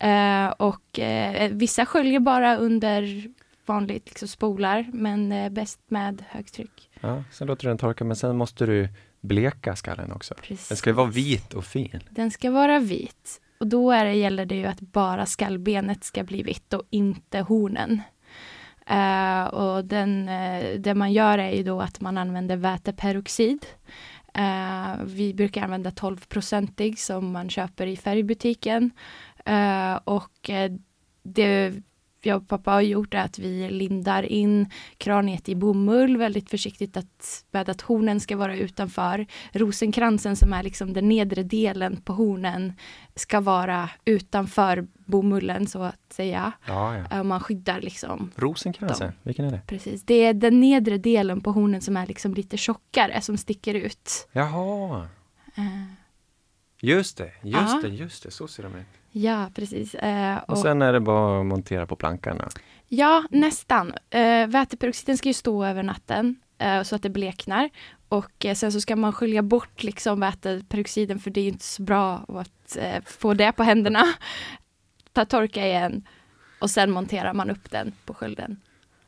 Eh, 0.00 0.46
och 0.46 0.98
eh, 0.98 1.50
vissa 1.52 1.86
sköljer 1.86 2.20
bara 2.20 2.56
under 2.56 3.24
vanligt 3.66 4.06
liksom 4.06 4.28
spolar 4.28 4.86
men 4.92 5.32
eh, 5.32 5.50
bäst 5.50 5.80
med 5.88 6.24
högtryck. 6.28 6.90
Ja, 7.00 7.24
sen 7.30 7.46
låter 7.46 7.62
du 7.62 7.68
den 7.68 7.78
torka 7.78 8.04
men 8.04 8.16
sen 8.16 8.36
måste 8.36 8.66
du 8.66 8.88
bleka 9.20 9.76
skallen 9.76 10.12
också. 10.12 10.34
Precis. 10.34 10.68
Den 10.68 10.76
ska 10.76 10.92
vara 10.92 11.10
vit 11.10 11.54
och 11.54 11.64
fin. 11.64 12.00
Den 12.10 12.30
ska 12.30 12.50
vara 12.50 12.78
vit. 12.78 13.40
Och 13.58 13.66
då 13.66 13.90
är 13.90 14.04
det, 14.04 14.14
gäller 14.14 14.46
det 14.46 14.54
ju 14.54 14.66
att 14.66 14.80
bara 14.80 15.26
skallbenet 15.26 16.04
ska 16.04 16.22
bli 16.22 16.42
vitt 16.42 16.72
och 16.72 16.82
inte 16.90 17.40
hornen. 17.40 18.02
Uh, 18.90 19.44
och 19.44 19.84
den, 19.84 20.28
uh, 20.28 20.80
det 20.80 20.94
man 20.94 21.12
gör 21.12 21.38
är 21.38 21.50
ju 21.50 21.62
då 21.62 21.80
att 21.80 22.00
man 22.00 22.18
använder 22.18 22.56
väteperoxid. 22.56 23.66
Uh, 24.38 25.04
vi 25.04 25.34
brukar 25.34 25.62
använda 25.62 25.90
12-procentig 25.90 26.98
som 26.98 27.32
man 27.32 27.50
köper 27.50 27.86
i 27.86 27.96
färgbutiken. 27.96 28.90
Och 30.04 30.50
det 31.22 31.72
jag 32.26 32.36
och 32.42 32.48
pappa 32.48 32.70
har 32.70 32.80
gjort 32.80 33.14
är 33.14 33.18
att 33.18 33.38
vi 33.38 33.70
lindar 33.70 34.22
in 34.22 34.70
kraniet 34.98 35.48
i 35.48 35.54
bomull 35.54 36.16
väldigt 36.16 36.50
försiktigt 36.50 36.96
att, 36.96 37.44
med 37.50 37.68
att 37.68 37.80
hornen 37.80 38.20
ska 38.20 38.36
vara 38.36 38.56
utanför. 38.56 39.26
Rosenkransen 39.52 40.36
som 40.36 40.52
är 40.52 40.62
liksom 40.62 40.92
den 40.92 41.08
nedre 41.08 41.42
delen 41.42 41.96
på 41.96 42.12
hornen 42.12 42.72
ska 43.14 43.40
vara 43.40 43.90
utanför 44.04 44.86
bomullen 45.06 45.66
så 45.66 45.82
att 45.82 46.12
säga. 46.12 46.52
Ja, 46.66 46.96
ja. 46.98 47.04
Eh, 47.16 47.22
Man 47.22 47.40
skyddar 47.40 47.80
liksom 47.80 48.30
Rosenkransen, 48.36 49.08
De. 49.08 49.14
vilken 49.28 49.44
är 49.44 49.50
det? 49.50 49.60
Precis. 49.66 50.02
Det 50.02 50.14
är 50.14 50.34
den 50.34 50.60
nedre 50.60 50.98
delen 50.98 51.40
på 51.40 51.52
hornen 51.52 51.80
som 51.80 51.96
är 51.96 52.06
liksom 52.06 52.34
lite 52.34 52.56
tjockare 52.56 53.20
som 53.20 53.36
sticker 53.36 53.74
ut. 53.74 54.28
Jaha, 54.32 55.08
Eh, 55.56 55.64
just 56.80 57.16
det, 57.16 57.32
just 57.42 57.58
Ja. 57.74 57.80
det, 57.82 57.88
just 57.88 58.22
det, 58.22 58.30
så 58.30 58.48
ser 58.48 58.62
de 58.62 58.74
ut. 58.74 58.86
Ja, 59.16 59.50
precis. 59.54 59.94
Eh, 59.94 60.38
Och 60.48 60.58
sen 60.58 60.82
är 60.82 60.92
det 60.92 61.00
bara 61.00 61.40
att 61.40 61.46
montera 61.46 61.86
på 61.86 61.96
plankorna. 61.96 62.48
Ja, 62.88 63.24
nästan. 63.30 63.86
Uh, 64.14 64.46
väteperoxiden 64.46 65.18
ska 65.18 65.28
ju 65.28 65.34
stå 65.34 65.64
över 65.64 65.82
natten 65.82 66.36
eh, 66.58 66.82
så 66.82 66.96
att 66.96 67.02
det 67.02 67.10
bleknar. 67.10 67.70
Och 68.08 68.44
eh, 68.44 68.54
sen 68.54 68.72
så 68.72 68.80
ska 68.80 68.96
man 68.96 69.12
skölja 69.12 69.42
bort 69.42 69.82
liksom 69.82 70.20
väteperoxiden 70.20 71.18
för 71.18 71.30
det 71.30 71.40
är 71.40 71.42
ju 71.42 71.48
inte 71.50 71.64
så 71.64 71.82
bra 71.82 72.24
att 72.28 72.76
eh, 72.76 73.02
få 73.06 73.34
det 73.34 73.52
på 73.52 73.62
händerna. 73.62 74.04
Ta 75.12 75.24
torka 75.24 75.66
igen 75.66 76.08
och 76.58 76.70
sen 76.70 76.90
monterar 76.90 77.32
man 77.32 77.50
upp 77.50 77.70
den 77.70 77.92
på 78.04 78.14
skölden. 78.14 78.60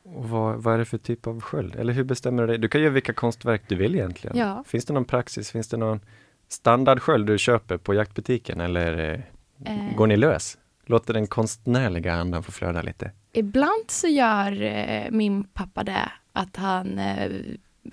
Och 0.02 0.28
vad, 0.28 0.62
vad 0.62 0.74
är 0.74 0.78
det 0.78 0.84
för 0.84 0.98
typ 0.98 1.26
av 1.26 1.40
sköld? 1.40 1.76
Eller 1.76 1.92
hur 1.92 2.04
bestämmer 2.04 2.46
du 2.46 2.52
det? 2.52 2.58
Du 2.58 2.68
kan 2.68 2.80
göra 2.80 2.92
vilka 2.92 3.12
konstverk 3.12 3.62
du 3.68 3.76
vill 3.76 3.94
egentligen. 3.94 4.36
Ja. 4.36 4.64
Finns 4.66 4.84
det 4.84 4.92
någon 4.92 5.04
praxis? 5.04 5.50
Finns 5.50 5.68
det 5.68 5.76
någon 5.76 6.00
standardsköld 6.48 7.26
du 7.26 7.38
köper 7.38 7.76
på 7.76 7.94
jaktbutiken 7.94 8.60
eller 8.60 9.24
eh, 9.64 9.96
går 9.96 10.06
ni 10.06 10.16
lös? 10.16 10.58
Låter 10.86 11.14
den 11.14 11.26
konstnärliga 11.26 12.14
andan 12.14 12.42
få 12.42 12.52
flöda 12.52 12.82
lite? 12.82 13.10
Ibland 13.32 13.84
så 13.88 14.08
gör 14.08 14.62
eh, 14.62 15.10
min 15.10 15.44
pappa 15.44 15.84
det, 15.84 16.12
att 16.32 16.56
han 16.56 16.98
eh, 16.98 17.30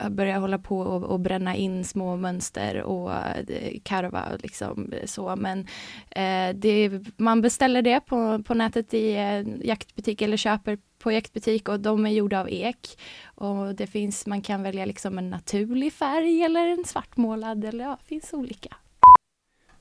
börjar 0.09 0.39
hålla 0.39 0.57
på 0.57 0.79
och, 0.79 1.03
och 1.03 1.19
bränna 1.19 1.55
in 1.55 1.83
små 1.83 2.15
mönster 2.15 2.81
och 2.81 3.13
eh, 3.13 3.79
karva 3.83 4.33
och 4.33 4.41
liksom 4.41 4.91
eh, 4.93 5.05
så. 5.05 5.35
Men 5.35 5.59
eh, 6.09 6.55
det, 6.55 7.01
man 7.17 7.41
beställer 7.41 7.81
det 7.81 7.99
på, 7.99 8.43
på 8.43 8.53
nätet 8.53 8.93
i 8.93 9.13
jaktbutik 9.63 10.21
eller 10.21 10.37
köper 10.37 10.77
på 10.99 11.11
jaktbutik 11.11 11.69
och 11.69 11.79
de 11.79 12.05
är 12.05 12.09
gjorda 12.09 12.41
av 12.41 12.49
ek. 12.49 12.99
Och 13.25 13.75
det 13.75 13.87
finns, 13.87 14.25
man 14.25 14.41
kan 14.41 14.63
välja 14.63 14.85
liksom 14.85 15.17
en 15.17 15.29
naturlig 15.29 15.93
färg 15.93 16.41
eller 16.41 16.67
en 16.67 16.85
svartmålad 16.85 17.65
eller 17.65 17.85
ja, 17.85 17.97
finns 18.05 18.33
olika. 18.33 18.75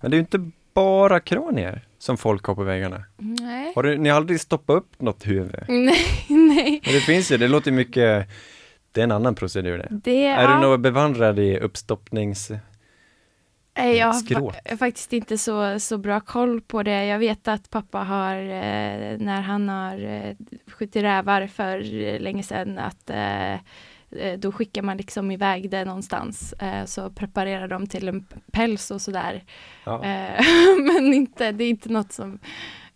Men 0.01 0.11
det 0.11 0.15
är 0.15 0.19
ju 0.19 0.23
inte 0.23 0.51
bara 0.75 1.21
kranier 1.21 1.85
som 1.99 2.17
folk 2.17 2.45
har 2.45 2.55
på 2.55 2.63
väggarna. 2.63 3.05
Nej. 3.17 3.73
Har 3.75 3.83
du, 3.83 3.99
ni 3.99 4.09
har 4.09 4.17
aldrig 4.17 4.41
stoppat 4.41 4.77
upp 4.77 5.01
något 5.01 5.27
huvud? 5.27 5.55
Nej, 5.69 6.05
nej. 6.29 6.81
Men 6.85 6.95
det 6.95 7.01
finns 7.01 7.33
ju, 7.33 7.37
det 7.37 7.49
låter 7.49 7.73
mycket, 7.73 8.29
det 8.93 9.01
är 9.01 9.05
en 9.05 9.13
annan 9.13 9.35
procedur 9.35 9.79
det. 9.79 9.89
Det, 9.91 10.27
Är 10.27 10.43
ja. 10.43 10.55
du 10.55 10.61
något 10.61 10.81
bevandrad 10.81 11.39
i 11.39 11.59
uppstoppnings... 11.59 12.53
Nej, 13.77 13.97
jag 13.97 14.07
har 14.07 14.77
faktiskt 14.77 15.13
inte 15.13 15.39
så, 15.39 15.81
så 15.81 15.99
bra 15.99 16.21
koll 16.21 16.61
på 16.61 16.83
det. 16.83 17.05
Jag 17.05 17.19
vet 17.19 17.49
att 17.49 17.71
pappa 17.71 17.99
har, 17.99 18.37
eh, 18.37 19.19
när 19.19 19.41
han 19.41 19.69
har 19.69 20.05
eh, 20.05 20.37
skjutit 20.73 21.03
rävar 21.03 21.47
för 21.47 22.05
eh, 22.05 22.21
länge 22.21 22.43
sedan, 22.43 22.79
att 22.79 23.11
eh, 23.11 23.55
då 24.39 24.53
skickar 24.53 24.83
man 24.83 24.97
liksom 24.97 25.31
iväg 25.31 25.71
det 25.71 25.85
någonstans. 25.85 26.53
Eh, 26.53 26.85
så 26.85 27.11
preparerar 27.11 27.69
de 27.69 27.87
till 27.87 28.09
en 28.09 28.27
päls 28.53 28.91
och 28.91 29.01
sådär. 29.03 29.45
Ja. 29.85 30.05
Eh, 30.05 30.45
men 30.95 31.15
inte, 31.15 31.53
det 31.53 31.65
är 31.65 31.69
inte 31.71 31.89
något 31.89 32.13
som 32.13 32.39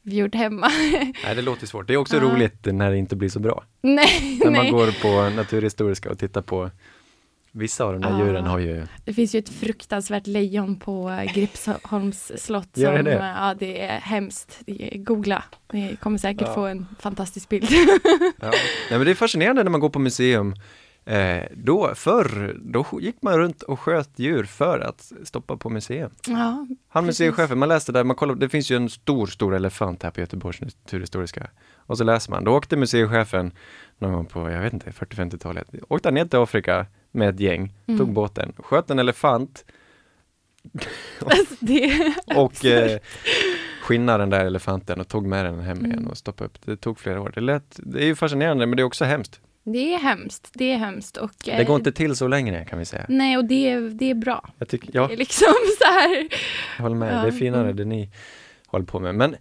vi 0.03 0.17
gjort 0.17 0.35
hemma. 0.35 0.69
Nej, 1.25 1.35
det 1.35 1.43
låter 1.43 1.67
svårt. 1.67 1.87
Det 1.87 1.93
är 1.93 1.97
också 1.97 2.17
Ja. 2.17 2.23
roligt 2.23 2.65
när 2.65 2.91
det 2.91 2.97
inte 2.99 3.17
blir 3.17 3.29
så 3.29 3.39
bra. 3.41 3.65
nej, 3.83 4.39
När 4.45 4.51
man 4.51 4.63
nej. 4.63 4.71
går 4.71 5.03
på 5.03 5.37
Naturhistoriska 5.37 6.11
och 6.11 6.19
tittar 6.19 6.43
på 6.43 6.71
Vissa 7.53 7.85
av 7.85 7.93
de 7.93 8.03
där 8.03 8.11
Ja. 8.11 8.27
djuren 8.27 8.45
har 8.45 8.59
ju 8.59 8.87
Det 9.05 9.13
finns 9.15 9.35
ju 9.35 9.39
ett 9.39 9.49
fruktansvärt 9.49 10.27
lejon 10.27 10.79
på 10.79 11.11
eh, 11.11 11.33
Gripsholms 11.35 12.33
slott. 12.45 12.69
Gör 12.75 12.93
det 12.93 12.99
som, 12.99 13.05
det? 13.05 13.13
eh, 13.15 13.25
Ja, 13.25 13.55
det 13.59 13.83
är 13.83 13.99
hemskt. 14.01 14.59
Googla. 14.95 15.45
Ni 15.73 15.97
kommer 15.97 16.19
säkert 16.19 16.49
Ja. 16.49 16.55
få 16.55 16.67
en 16.67 16.87
fantastisk 17.01 17.49
bild. 17.49 17.69
Ja. 18.41 18.51
Nej, 18.51 18.53
men 18.91 19.05
det 19.05 19.11
är 19.11 19.15
fascinerande 19.15 19.63
när 19.65 19.71
man 19.71 19.81
går 19.81 19.89
på 19.91 19.99
museum. 19.99 20.55
Eh, 21.07 21.43
då, 21.55 21.95
förr, 21.95 22.57
då 22.65 22.87
gick 23.01 23.23
man 23.23 23.39
runt 23.39 23.63
och 23.63 23.81
sköt 23.81 24.11
djur 24.19 24.45
för 24.45 24.81
att 24.81 25.13
stoppa 25.25 25.57
på 25.57 25.71
museum. 25.71 26.11
ja, 26.27 26.67
Han 26.89 27.07
museichefen, 27.07 27.59
man 27.59 27.69
läste 27.69 27.93
där, 27.93 28.05
man 28.05 28.17
kollar, 28.17 28.35
det 28.35 28.49
finns 28.49 28.71
ju 28.71 28.77
en 28.77 28.91
stor, 28.91 29.27
stor 29.27 29.55
elefant 29.55 30.03
här 30.03 30.11
på 30.11 30.21
Göteborgs 30.21 30.61
naturhistoriska. 30.61 31.47
Och 31.77 31.99
så 31.99 32.05
läser 32.05 32.31
man, 32.31 32.45
då 32.45 32.53
åkte 32.57 32.77
museichefen 32.77 33.53
någon 33.99 34.13
gång 34.13 34.27
på, 34.27 34.51
jag 34.51 34.61
vet 34.61 34.73
inte, 34.73 34.91
40-50-talet, 34.91 35.69
åkte 35.89 36.11
ner 36.11 36.25
till 36.25 36.39
Afrika 36.39 36.87
med 37.11 37.29
ett 37.29 37.41
gäng, 37.41 37.73
Mm. 37.89 37.99
tog 37.99 38.13
båten, 38.13 38.53
sköt 38.59 38.91
en 38.91 38.99
elefant 38.99 39.65
alltså, 41.21 41.55
det, 41.61 42.15
och 42.37 42.65
eh, 42.65 42.99
skinnade 43.83 44.23
den 44.23 44.31
där 44.31 44.45
elefanten 44.45 45.01
och 45.01 45.09
tog 45.09 45.27
med 45.27 45.45
den 45.45 45.61
hem 45.61 45.79
igen 45.85 45.99
Mm. 45.99 46.11
och 46.11 46.17
stoppade 46.19 46.47
upp. 46.49 46.59
Det 46.65 46.77
tog 46.77 46.99
flera 46.99 47.21
år. 47.21 47.33
Det, 47.35 47.41
lät, 47.41 47.81
det 47.83 48.03
är 48.03 48.07
ju 48.07 48.15
fascinerande 48.15 48.67
men 48.67 48.77
det 48.77 48.83
är 48.83 48.85
också 48.85 49.05
hemskt. 49.05 49.41
Det 49.73 49.95
är 49.95 49.99
hemskt. 49.99 50.51
Det 50.55 50.73
är 50.73 50.79
hemskt. 50.79 51.17
Och, 51.17 51.31
Det 51.45 51.51
eh, 51.51 51.67
går 51.67 51.77
inte 51.77 51.93
till 51.93 52.17
så 52.17 52.29
längre 52.29 52.65
kan 52.65 52.79
vi 52.79 52.85
säga. 52.85 53.07
Nej, 53.09 53.37
och 53.37 53.45
det, 53.45 53.71
är- 53.71 53.81
det 53.81 54.11
är 54.11 54.15
bra. 54.15 54.49
Jag, 54.59 54.69
tycker, 54.69 54.91
ja, 54.93 55.07
Det 55.07 55.13
är 55.15 55.17
liksom 55.17 55.47
så 55.79 55.85
här. 55.85 56.29
jag 56.77 56.83
håller 56.83 56.97
med, 56.97 57.15
Ja, 57.15 57.23
det 57.23 57.29
är 57.29 57.33
finare 57.33 57.63
mm. 57.65 57.77
det 57.77 57.85
ni 57.85 58.11
håller 58.67 58.85
på 58.87 58.99
med. 59.01 59.15
Men 59.15 59.37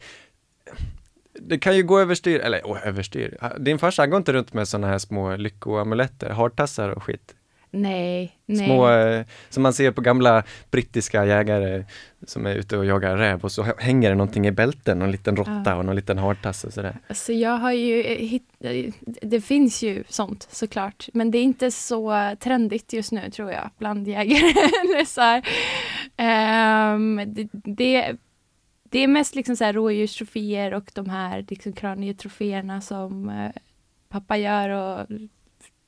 det 1.39 1.57
kan 1.59 1.75
ju 1.75 1.83
gå 1.83 1.99
överstyr, 1.99 2.39
eller 2.39 2.61
oh, 2.61 2.87
överstyr. 2.87 3.37
Din 3.59 3.79
farsa 3.79 4.07
går 4.07 4.17
inte 4.17 4.33
runt 4.33 4.53
med 4.53 4.67
sådana 4.67 4.87
här 4.87 4.97
små 4.97 5.35
lyckoamuletter, 5.35 6.29
hartassar 6.29 6.89
och 6.89 7.03
skit. 7.03 7.35
Nej, 7.81 8.37
nej. 8.45 8.65
Små, 8.65 8.89
eh, 8.89 9.25
som 9.49 9.63
man 9.63 9.73
ser 9.73 9.91
på 9.91 10.01
gamla 10.01 10.43
brittiska 10.71 11.25
jägare 11.25 11.85
som 12.27 12.45
är 12.45 12.55
ute 12.55 12.77
och 12.77 12.85
jagar 12.85 13.17
räv 13.17 13.43
och 13.43 13.51
så 13.51 13.63
hänger 13.77 14.09
det 14.09 14.15
någonting 14.15 14.47
i 14.47 14.51
bälten, 14.51 14.99
någon 14.99 15.11
liten 15.11 15.35
råtta 15.35 15.63
Ja. 15.65 15.75
och 15.75 15.85
någon 15.85 15.95
liten 15.95 16.17
hartass 16.17 16.63
och 16.63 16.73
sådär. 16.73 16.97
Alltså 17.07 17.33
jag 17.33 17.57
har 17.57 17.71
ju 17.71 18.01
eh, 18.03 18.17
hitt, 18.27 18.49
eh, 18.59 18.93
det 19.21 19.41
finns 19.41 19.83
ju 19.83 20.03
sånt 20.09 20.47
såklart, 20.51 21.09
men 21.13 21.31
det 21.31 21.37
är 21.37 21.43
inte 21.43 21.71
så 21.71 22.35
trendigt 22.39 22.93
just 22.93 23.11
nu 23.11 23.29
tror 23.31 23.51
jag 23.51 23.69
bland 23.77 24.07
jägare. 24.07 25.05
Så. 25.05 25.41
Ehm, 26.17 27.21
det, 27.27 27.49
det, 27.51 28.15
det 28.89 28.99
är 28.99 29.07
mest 29.07 29.35
liksom 29.35 29.55
så 29.55 29.63
här 29.63 29.73
rådjurstroféer 29.73 30.73
och 30.73 30.91
de 30.93 31.09
här 31.09 31.45
liksom 31.49 31.73
kranietroféerna 31.73 32.81
som 32.81 33.31
pappa 34.09 34.37
gör 34.37 34.69
och 34.69 35.07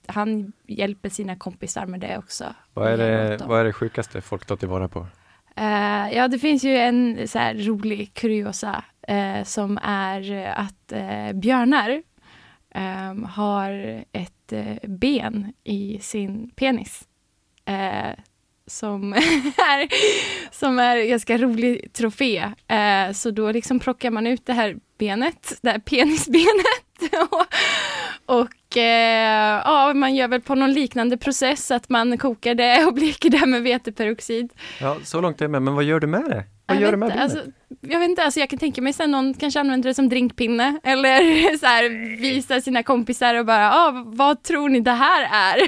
han 0.07 0.53
hjälper 0.67 1.09
sina 1.09 1.35
kompisar 1.35 1.85
med 1.85 1.99
det 1.99 2.17
också. 2.17 2.45
Vad 2.73 2.91
är, 2.91 2.97
det, 2.97 3.45
vad 3.45 3.59
är 3.59 3.63
det 3.65 3.73
sjukaste 3.73 4.21
folk 4.21 4.45
tar 4.45 4.55
tillvara 4.55 4.87
på? 4.87 5.07
Eh, 5.55 6.13
ja, 6.17 6.27
det 6.27 6.39
finns 6.39 6.63
ju 6.63 6.77
en 6.77 7.27
så 7.27 7.39
här 7.39 7.53
rolig 7.55 8.13
kuriosa 8.13 8.83
eh, 9.07 9.43
som 9.43 9.79
är 9.83 10.45
att 10.55 10.91
eh, 10.91 11.33
björnar 11.33 12.03
ehm, 12.73 13.23
har 13.23 14.03
ett 14.11 14.53
ben 14.83 15.53
i 15.63 15.99
sin 16.01 16.49
penis. 16.55 17.07
Som, 18.67 19.13
är, 19.57 19.87
som 20.53 20.79
är 20.79 20.97
ganska 21.09 21.37
rolig 21.37 21.93
trofé. 21.93 22.51
Så 23.13 23.31
då 23.31 23.51
liksom 23.51 23.79
plockar 23.79 24.11
man 24.11 24.27
ut 24.27 24.45
det 24.45 24.53
här 24.53 24.77
benet, 24.97 25.53
det 25.61 25.69
här 25.69 25.79
penisbenet. 25.79 26.87
och 27.31 27.45
och 28.27 28.77
eh, 28.77 29.61
ja, 29.65 29.93
man 29.93 30.15
gör 30.15 30.27
väl 30.27 30.41
på 30.41 30.55
någon 30.55 30.73
liknande 30.73 31.17
process 31.17 31.71
att 31.71 31.89
man 31.89 32.17
kokar 32.17 32.55
det 32.55 32.85
och 32.85 32.93
bleker 32.93 33.29
det 33.29 33.45
med 33.45 33.63
veteperoxid. 33.63 34.53
Ja, 34.81 34.97
så 35.03 35.21
långt 35.21 35.41
är 35.41 35.45
jag 35.45 35.51
med, 35.51 35.61
men 35.61 35.75
vad 35.75 35.83
gör 35.83 35.99
du 35.99 36.07
med 36.07 36.23
det? 36.23 36.43
Vad 36.65 36.77
Jag 36.77 36.81
gör 36.81 36.91
du 36.91 36.97
med 36.97 37.21
alltså, 37.21 37.43
jag 37.81 37.99
vet 37.99 38.09
inte, 38.09 38.23
alltså 38.23 38.39
jag 38.39 38.49
kan 38.49 38.59
tänka 38.59 38.81
mig 38.81 38.93
sen 38.93 39.11
någon 39.11 39.33
kanske 39.33 39.59
använder 39.59 39.89
det 39.89 39.93
som 39.93 40.09
drinkpinne 40.09 40.79
eller 40.83 41.57
så 41.57 41.65
här, 41.65 42.19
visar 42.21 42.59
sina 42.59 42.83
kompisar 42.83 43.35
och 43.35 43.45
bara, 43.45 43.73
ah, 43.73 44.03
vad 44.05 44.43
tror 44.43 44.69
ni 44.69 44.79
det 44.79 44.91
här 44.91 45.27
är? 45.31 45.67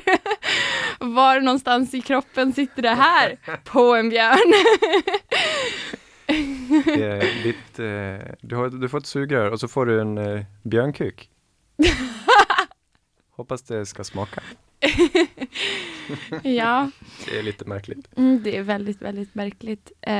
Var 1.16 1.42
någonstans 1.42 1.94
i 1.94 2.02
kroppen 2.02 2.54
sitter 2.54 2.82
det 2.82 2.90
här? 2.90 3.38
På 3.64 3.96
en 3.96 4.10
björn. 4.10 4.54
Det 6.86 7.44
ditt, 7.44 7.80
eh, 7.80 8.36
du, 8.42 8.56
har, 8.56 8.82
du 8.82 8.90
får 8.90 8.98
ett 8.98 9.06
sugrör 9.06 9.52
och 9.52 9.60
så 9.60 9.68
får 9.68 9.86
du 9.86 10.02
en 10.02 10.18
eh, 10.18 10.42
björnkuk. 10.64 11.30
Hoppas 13.40 13.62
det 13.62 13.86
ska 13.86 14.04
smaka. 14.04 14.42
ja, 16.44 16.92
Det 17.26 17.40
är 17.40 17.44
lite 17.44 17.66
märkligt. 17.66 18.08
Mm, 18.18 18.44
det 18.44 18.58
är 18.58 18.62
väldigt, 18.62 19.02
väldigt 19.02 19.36
märkligt. 19.36 19.92
Eh, 20.02 20.14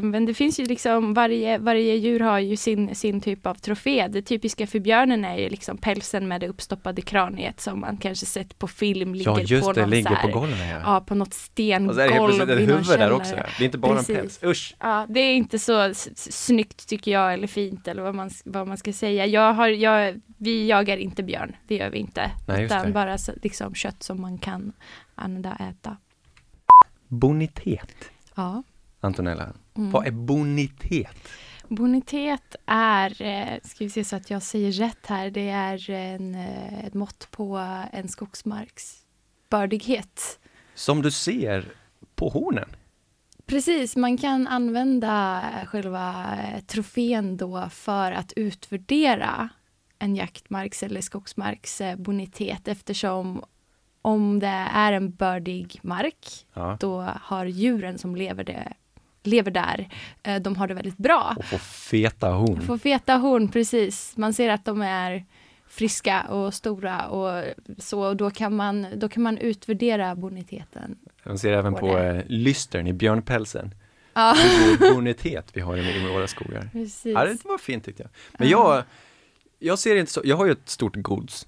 men 0.00 0.26
det 0.26 0.34
finns 0.34 0.60
ju 0.60 0.64
liksom, 0.64 1.14
varje, 1.14 1.58
varje 1.58 1.94
djur 1.94 2.20
har 2.20 2.38
ju 2.38 2.56
sin, 2.56 2.94
sin 2.94 3.20
typ 3.20 3.46
av 3.46 3.54
trofé. 3.54 4.08
Det 4.08 4.22
typiska 4.22 4.66
för 4.66 4.80
björnen 4.80 5.24
är 5.24 5.38
ju 5.38 5.48
liksom 5.48 5.78
pälsen 5.78 6.28
med 6.28 6.40
det 6.40 6.48
uppstoppade 6.48 7.02
kraniet 7.02 7.60
som 7.60 7.80
man 7.80 7.96
kanske 7.96 8.26
sett 8.26 8.58
på 8.58 8.68
film 8.68 9.14
ligger 9.14 9.30
Ja, 9.30 9.40
just 9.40 9.66
på 9.66 9.72
det, 9.72 9.80
någon 9.80 9.90
ligger 9.90 10.10
här, 10.10 10.28
på 10.28 10.38
golvet. 10.38 10.58
Ja. 10.70 10.80
Ja, 10.84 11.00
på 11.00 11.14
något 11.14 11.34
och 11.34 11.34
så 11.34 11.62
är 11.62 11.68
det 11.68 11.74
helt 11.78 11.94
stengolv 11.94 12.34
plötsligt 12.34 12.50
ett 12.50 12.58
huvud 12.58 12.98
där 12.98 13.12
också. 13.12 13.34
Det 13.34 13.64
är 13.64 13.66
inte 13.66 13.78
bara 13.78 13.96
Precis. 13.96 14.10
en 14.10 14.16
päls. 14.16 14.40
Usch! 14.42 14.76
Ja, 14.80 15.06
det 15.08 15.20
är 15.20 15.34
inte 15.34 15.58
så 15.58 15.92
snyggt 16.14 16.88
tycker 16.88 17.10
jag, 17.10 17.34
eller 17.34 17.46
fint 17.46 17.88
eller 17.88 18.02
vad 18.02 18.14
man, 18.14 18.30
vad 18.44 18.68
man 18.68 18.76
ska 18.76 18.92
säga. 18.92 19.26
Jag 19.26 19.52
har, 19.52 19.68
jag, 19.68 20.20
vi 20.38 20.66
jagar 20.66 20.96
inte 20.96 21.22
björn, 21.22 21.56
det 21.68 21.74
gör 21.74 21.90
vi 21.90 21.98
inte. 21.98 22.30
Nej, 22.48 22.64
utan 22.64 22.92
bara 22.92 23.18
liksom 23.42 23.74
kött 23.74 23.93
som 24.02 24.20
man 24.20 24.38
kan 24.38 24.72
använda 25.14 25.56
äta. 25.56 25.96
Bonitet. 27.08 27.94
Ja. 28.34 28.62
Antonella, 29.00 29.52
Mm. 29.76 29.90
vad 29.90 30.06
är 30.06 30.10
bonitet? 30.10 31.16
Bonitet 31.68 32.56
är, 32.66 33.22
eh, 33.22 33.60
ska 33.64 33.84
vi 33.84 33.90
se 33.90 34.04
så 34.04 34.16
att 34.16 34.30
jag 34.30 34.42
säger 34.42 34.72
rätt 34.72 35.06
här, 35.06 35.30
det 35.30 35.48
är 35.48 35.90
en, 35.90 36.34
eh, 36.34 36.84
ett 36.84 36.94
mått 36.94 37.28
på 37.30 37.56
en 37.92 38.08
skogsmarks 38.08 38.96
bördighet. 39.50 40.38
Som 40.74 41.02
du 41.02 41.10
ser 41.10 41.72
på 42.14 42.28
hornen. 42.28 42.68
Precis, 43.46 43.96
man 43.96 44.18
kan 44.18 44.46
använda 44.46 45.42
själva 45.66 46.36
eh, 46.42 46.60
trofén 46.64 47.36
då 47.36 47.68
för 47.70 48.12
att 48.12 48.32
utvärdera 48.32 49.48
en 49.98 50.16
jaktmarks 50.16 50.82
eller 50.82 51.00
skogsmarks 51.00 51.82
bonitet 51.98 52.68
eftersom 52.68 53.44
om 54.04 54.38
det 54.40 54.46
är 54.72 54.92
en 54.92 55.10
bördig 55.10 55.78
mark 55.82 56.46
Ja. 56.54 56.76
då 56.80 57.00
har 57.20 57.46
djuren 57.46 57.98
som 57.98 58.16
lever, 58.16 58.44
det, 58.44 58.72
lever 59.22 59.50
där, 59.50 59.88
eh, 60.22 60.42
de 60.42 60.56
har 60.56 60.68
det 60.68 60.74
väldigt 60.74 60.96
bra. 60.96 61.34
Och 61.38 61.44
få 61.44 61.58
feta 61.58 62.28
horn. 62.30 62.60
Får 62.60 62.78
feta 62.78 63.14
horn, 63.16 63.48
precis. 63.48 64.16
Man 64.16 64.34
ser 64.34 64.48
att 64.50 64.64
de 64.64 64.82
är 64.82 65.24
friska 65.68 66.22
och 66.22 66.54
stora 66.54 67.06
och 67.08 67.44
så. 67.78 68.00
Och 68.00 68.16
då, 68.16 68.30
kan 68.30 68.56
man, 68.56 68.86
då 68.96 69.08
kan 69.08 69.22
man 69.22 69.38
utvärdera 69.38 70.14
boniteten. 70.14 70.96
Man 71.24 71.38
ser 71.38 71.52
även 71.52 71.72
på 71.74 71.80
på 71.80 71.96
det. 71.96 72.10
eh, 72.16 72.22
lystern 72.26 72.86
i 72.86 72.92
björnpälsen. 72.92 73.74
Ja, 74.14 74.34
Hur 74.78 74.94
bonitet 74.94 75.50
vi 75.52 75.60
har 75.60 75.76
i, 75.76 76.08
våra 76.12 76.26
skogar. 76.26 76.68
precis. 76.72 77.04
Ja, 77.14 77.24
det 77.24 77.44
var 77.44 77.58
fint 77.58 77.84
tyckte 77.84 78.02
jag. 78.02 78.10
Men 78.38 78.48
Ja. 78.48 78.74
jag, 78.76 78.84
jag 79.58 79.78
ser 79.78 79.96
inte 79.96 80.12
så, 80.12 80.20
jag 80.24 80.36
har 80.36 80.46
ju 80.46 80.52
ett 80.52 80.68
stort 80.68 80.96
gods 80.96 81.46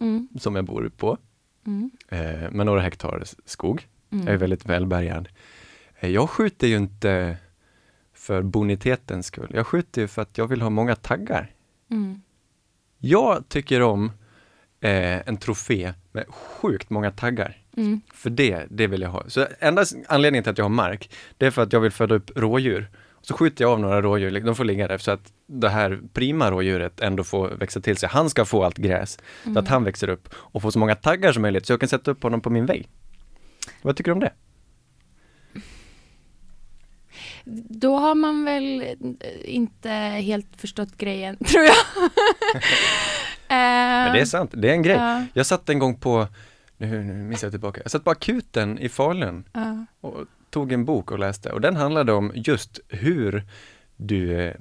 Mm, 0.00 0.28
som 0.40 0.56
jag 0.56 0.64
bor 0.64 0.90
på, 0.96 1.18
mm, 1.68 1.90
eh, 2.08 2.50
med 2.50 2.66
några 2.66 2.80
hektar 2.80 3.22
skog. 3.44 3.86
mm. 4.12 4.26
Jag 4.26 4.34
är 4.34 4.38
väldigt 4.38 4.66
välbärgad. 4.66 5.28
Eh, 6.00 6.10
jag 6.10 6.30
skjuter 6.30 6.66
ju 6.66 6.76
inte 6.76 7.36
för 8.14 8.42
bonitetens 8.42 9.26
skull. 9.26 9.50
Jag 9.54 9.66
skjuter 9.66 10.02
ju 10.02 10.08
för 10.08 10.22
att 10.22 10.38
jag 10.38 10.46
vill 10.46 10.62
ha 10.62 10.70
många 10.70 10.96
taggar. 10.96 11.50
Mm, 11.90 12.22
Jag 12.98 13.48
tycker 13.48 13.82
om 13.82 14.12
eh, 14.80 15.28
en 15.28 15.36
trofé 15.36 15.92
med 16.12 16.24
sjukt 16.28 16.90
många 16.90 17.10
taggar. 17.10 17.56
mm, 17.76 18.00
För 18.14 18.30
det, 18.30 18.66
det 18.70 18.86
vill 18.86 19.00
jag 19.02 19.10
ha. 19.10 19.24
Så 19.28 19.46
enda 19.58 19.84
anledningen 20.08 20.42
till 20.44 20.50
att 20.50 20.58
jag 20.58 20.64
har 20.64 20.68
mark, 20.70 21.10
det 21.36 21.46
är 21.46 21.50
för 21.50 21.62
att 21.62 21.72
jag 21.72 21.80
vill 21.80 21.92
föda 21.92 22.14
upp 22.14 22.30
rådjur. 22.36 22.88
Så 23.22 23.34
skjuter 23.34 23.64
jag 23.64 23.72
av 23.72 23.80
några 23.80 24.02
rådjur, 24.02 24.40
de 24.40 24.54
får 24.54 24.64
ligga 24.64 24.88
där 24.88 24.98
så 24.98 25.10
att 25.10 25.32
det 25.48 25.68
här 25.68 26.00
prima 26.12 26.50
rådjuret 26.50 27.00
ändå 27.00 27.24
får 27.24 27.48
växa 27.48 27.80
till 27.80 27.96
sig. 27.96 28.08
Han 28.08 28.30
ska 28.30 28.44
få 28.44 28.64
allt 28.64 28.76
gräs, 28.76 29.18
så 29.42 29.48
mm. 29.50 29.56
att 29.56 29.68
han 29.68 29.84
växer 29.84 30.08
upp 30.08 30.28
och 30.34 30.62
får 30.62 30.70
så 30.70 30.78
många 30.78 30.94
taggar 30.94 31.32
som 31.32 31.42
möjligt 31.42 31.66
så 31.66 31.72
jag 31.72 31.80
kan 31.80 31.88
sätta 31.88 32.10
upp 32.10 32.22
honom 32.22 32.40
på 32.40 32.50
min 32.50 32.66
vägg. 32.66 32.88
Vad 33.82 33.96
tycker 33.96 34.10
du 34.10 34.12
om 34.12 34.20
det? 34.20 34.32
Då 37.70 37.96
har 37.96 38.14
man 38.14 38.44
väl 38.44 38.82
eh, 38.82 38.96
inte 39.44 39.90
helt 39.90 40.46
förstått 40.56 40.96
grejen, 40.96 41.36
tror 41.44 41.64
jag. 41.64 41.74
Men 43.48 44.12
det 44.12 44.20
är 44.20 44.24
sant, 44.24 44.50
det 44.54 44.68
är 44.68 44.72
en 44.72 44.82
grej. 44.82 44.96
Ja, 44.96 45.24
Jag 45.32 45.46
satt 45.46 45.68
en 45.68 45.78
gång 45.78 45.94
på, 45.94 46.26
nu, 46.76 47.04
nu 47.04 47.14
minns 47.14 47.42
jag 47.42 47.52
tillbaka, 47.52 47.80
jag 47.84 47.90
satt 47.90 48.04
på 48.04 48.10
akuten 48.10 48.78
i 48.78 48.88
Falun 48.88 49.44
ja, 49.52 49.86
och 50.00 50.24
tog 50.50 50.72
en 50.72 50.84
bok 50.84 51.10
och 51.10 51.18
läste 51.18 51.52
och 51.52 51.60
den 51.60 51.76
handlade 51.76 52.12
om 52.12 52.32
just 52.34 52.80
hur 52.88 53.44
du 53.96 54.40
eh, 54.40 54.54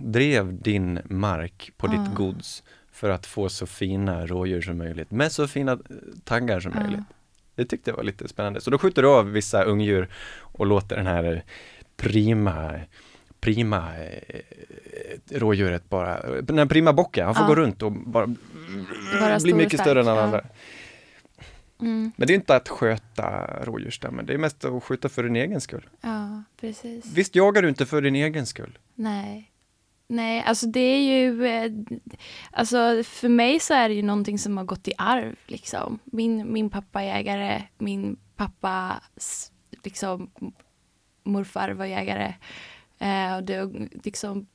drev 0.00 0.62
din 0.62 1.00
mark 1.04 1.70
på 1.76 1.86
ditt 1.86 2.14
gods 2.14 2.62
för 2.92 3.10
att 3.10 3.26
få 3.26 3.48
så 3.48 3.66
fina 3.66 4.26
rådjur 4.26 4.60
som 4.62 4.78
möjligt 4.78 5.10
med 5.10 5.32
så 5.32 5.48
fina 5.48 5.72
eh, 5.72 5.78
taggar 6.24 6.60
som 6.60 6.72
ja. 6.74 6.80
möjligt. 6.80 7.04
Det 7.54 7.64
tyckte 7.64 7.90
jag 7.90 7.96
var 7.96 8.04
lite 8.04 8.28
spännande. 8.28 8.60
Så 8.60 8.70
då 8.70 8.78
skjuter 8.78 9.02
du 9.02 9.08
av 9.08 9.30
vissa 9.32 9.62
ungdjur 9.62 10.08
och 10.38 10.66
låter 10.66 10.96
den 10.96 11.06
här 11.06 11.44
prima 11.96 12.80
prima 13.40 13.96
eh, 13.98 14.40
rådjuret 15.30 15.88
bara, 15.88 16.40
den 16.42 16.58
här 16.58 16.66
prima 16.66 16.92
bocken, 16.92 17.26
han 17.26 17.34
får 17.34 17.44
Ja. 17.44 17.48
gå 17.48 17.54
runt 17.54 17.82
och 17.82 17.92
bara 17.92 18.34
Vara 19.20 19.38
bli 19.38 19.54
mycket 19.54 19.80
större 19.80 20.00
än 20.00 20.08
alla 20.08 20.22
andra. 20.24 20.44
Mm, 21.80 22.12
Men 22.16 22.26
det 22.28 22.32
är 22.32 22.34
inte 22.34 22.56
att 22.56 22.68
sköta 22.68 23.46
rådjursstammen, 23.64 24.26
det 24.26 24.34
är 24.34 24.38
mest 24.38 24.64
att 24.64 24.82
skjuta 24.84 25.08
för 25.08 25.22
din 25.22 25.36
egen 25.36 25.60
skull. 25.60 25.88
ja, 26.00 26.42
precis. 26.60 27.06
Visst 27.12 27.34
jagar 27.34 27.62
du 27.62 27.68
inte 27.68 27.86
för 27.86 28.02
din 28.02 28.14
egen 28.16 28.46
skull? 28.46 28.78
Nej. 28.94 29.50
Nej, 30.08 30.42
alltså 30.46 30.66
det 30.66 30.80
är 30.80 30.98
ju... 30.98 31.46
Eh, 31.46 31.72
alltså 32.50 33.02
för 33.04 33.28
mig 33.28 33.60
så 33.60 33.74
är 33.74 33.88
det 33.88 33.94
ju 33.94 34.02
någonting 34.02 34.38
som 34.38 34.56
har 34.56 34.64
gått 34.64 34.88
i 34.88 34.92
arv 34.98 35.36
liksom. 35.46 35.98
Min, 36.04 36.52
min 36.52 36.70
pappa 36.70 37.02
är 37.02 37.16
jägare, 37.16 37.62
min 37.78 38.16
pappas 38.36 39.52
liksom 39.84 40.30
morfar 41.22 41.70
var 41.70 41.84
jägare. 41.84 42.34
Eh, 42.98 43.36
och 43.36 43.44
det 43.44 43.54
har 43.54 43.88
liksom 44.04 44.46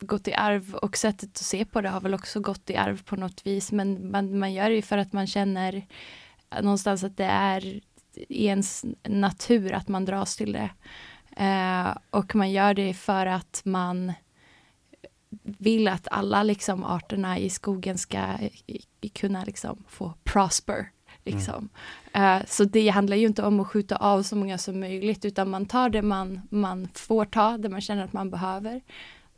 gått 0.00 0.28
i 0.28 0.34
arv 0.34 0.74
och 0.74 0.96
sättet 0.96 1.30
att 1.30 1.36
se 1.36 1.64
på 1.64 1.80
det 1.80 1.88
har 1.88 2.00
väl 2.00 2.14
också 2.14 2.40
gått 2.40 2.70
i 2.70 2.76
arv 2.76 3.02
på 3.02 3.16
något 3.16 3.46
vis. 3.46 3.72
Men 3.72 4.10
man, 4.10 4.38
man 4.38 4.52
gör 4.52 4.68
det 4.68 4.76
ju 4.76 4.82
för 4.82 4.98
att 4.98 5.12
man 5.12 5.26
känner 5.26 5.86
någonstans 6.60 7.04
att 7.04 7.16
det 7.16 7.24
är 7.24 7.80
i 8.14 8.46
ens 8.46 8.84
natur 9.08 9.72
att 9.72 9.88
man 9.88 10.04
dras 10.04 10.36
till 10.36 10.52
det. 10.52 10.70
Eh, 11.36 11.96
och 12.10 12.34
man 12.34 12.50
gör 12.50 12.74
det 12.74 12.94
för 12.94 13.26
att 13.26 13.62
man 13.64 14.12
vill 15.42 15.88
att 15.88 16.08
alla 16.10 16.42
liksom 16.42 16.84
arterna 16.84 17.38
i 17.38 17.50
skogen 17.50 17.98
ska 17.98 18.38
kunna 19.14 19.44
liksom 19.44 19.84
få 19.88 20.14
prosper. 20.24 20.90
Liksom. 21.24 21.68
Eh, 22.12 22.38
så 22.46 22.64
det 22.64 22.88
handlar 22.88 23.16
ju 23.16 23.26
inte 23.26 23.42
om 23.42 23.60
att 23.60 23.66
skjuta 23.66 23.96
av 23.96 24.22
så 24.22 24.36
många 24.36 24.58
som 24.58 24.80
möjligt 24.80 25.24
utan 25.24 25.50
man 25.50 25.66
tar 25.66 25.88
det 25.88 26.02
man, 26.02 26.40
man 26.50 26.88
får 26.94 27.24
ta, 27.24 27.58
det 27.58 27.68
man 27.68 27.80
känner 27.80 28.04
att 28.04 28.12
man 28.12 28.30
behöver. 28.30 28.80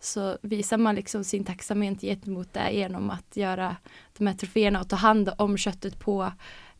Så 0.00 0.38
visar 0.42 0.78
man 0.78 0.94
liksom 0.94 1.24
sin 1.24 1.44
tacksamhet 1.44 2.00
gentemot 2.00 2.52
det 2.52 2.70
genom 2.70 3.10
att 3.10 3.36
göra 3.36 3.76
de 4.18 4.26
här 4.26 4.34
troféerna 4.34 4.80
och 4.80 4.88
ta 4.88 4.96
hand 4.96 5.30
om 5.38 5.56
köttet 5.56 5.98
på 5.98 6.32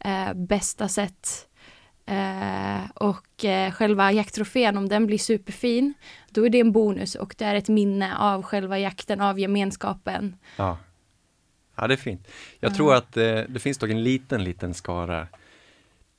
uh, 0.07 0.35
bästa 0.35 0.88
sätt. 0.88 1.48
Eh, 2.07 2.90
och 2.95 3.45
eh, 3.45 3.73
själva 3.73 4.12
jakttrofén, 4.12 4.77
om 4.77 4.88
den 4.88 5.07
blir 5.07 5.19
superfin, 5.19 5.95
då 6.31 6.47
är 6.47 6.51
det 6.51 6.61
en 6.61 6.73
bonus 6.73 7.14
och 7.14 7.35
det 7.38 7.45
är 7.45 7.55
ett 7.55 7.69
minne 7.69 8.17
av 8.19 8.43
själva 8.43 8.79
jakten, 8.79 9.21
av 9.21 9.38
gemenskapen. 9.40 10.37
Ja. 10.57 10.79
Ja, 11.77 11.87
det 11.87 11.95
är 11.95 11.99
fint. 11.99 12.29
Jag 12.61 12.71
Ja. 12.73 12.75
tror 12.77 12.95
att 12.95 13.17
eh, 13.17 13.40
det 13.49 13.61
finns 13.61 13.79
dock 13.79 13.90
en 13.90 14.03
liten, 14.03 14.45
liten 14.45 14.75
skara. 14.75 15.27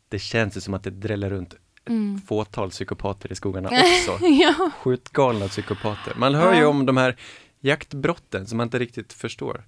Det 0.10 0.19
känns 0.19 0.58
ju 0.58 0.62
som 0.62 0.74
att 0.74 0.84
det 0.84 0.89
dräller 0.89 1.30
runt 1.30 1.54
ett 1.54 1.60
Mm. 1.89 2.21
fåtal 2.28 2.69
psykopater 2.69 3.32
i 3.32 3.36
skogarna 3.36 3.69
också. 4.10 4.26
ja. 4.26 4.69
Skjutgalna 4.82 5.48
psykopater. 5.48 6.13
Man 6.15 6.36
hör 6.36 6.54
ju 6.54 6.60
Ja. 6.62 6.67
om 6.67 6.86
de 6.86 6.98
här 6.98 7.15
jaktbrotten 7.60 8.48
som 8.48 8.58
man 8.58 8.67
inte 8.67 8.80
riktigt 8.80 9.13
förstår. 9.13 9.63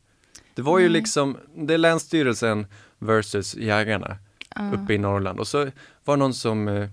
Det 0.55 0.61
var 0.61 0.79
ju 0.79 0.85
Nej. 0.85 0.93
liksom, 0.93 1.37
det 1.55 1.73
är 1.73 1.77
Länsstyrelsen 1.77 2.67
versus 2.99 3.55
jägarna 3.55 4.17
Ja. 4.57 4.71
uppe 4.73 4.93
i 4.93 4.97
Norrland 4.97 5.39
och 5.39 5.47
så 5.47 5.57
var 6.05 6.15
det 6.15 6.19
någon 6.19 6.33
som 6.33 6.67
eh, 6.67 6.87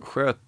sköt 0.00 0.38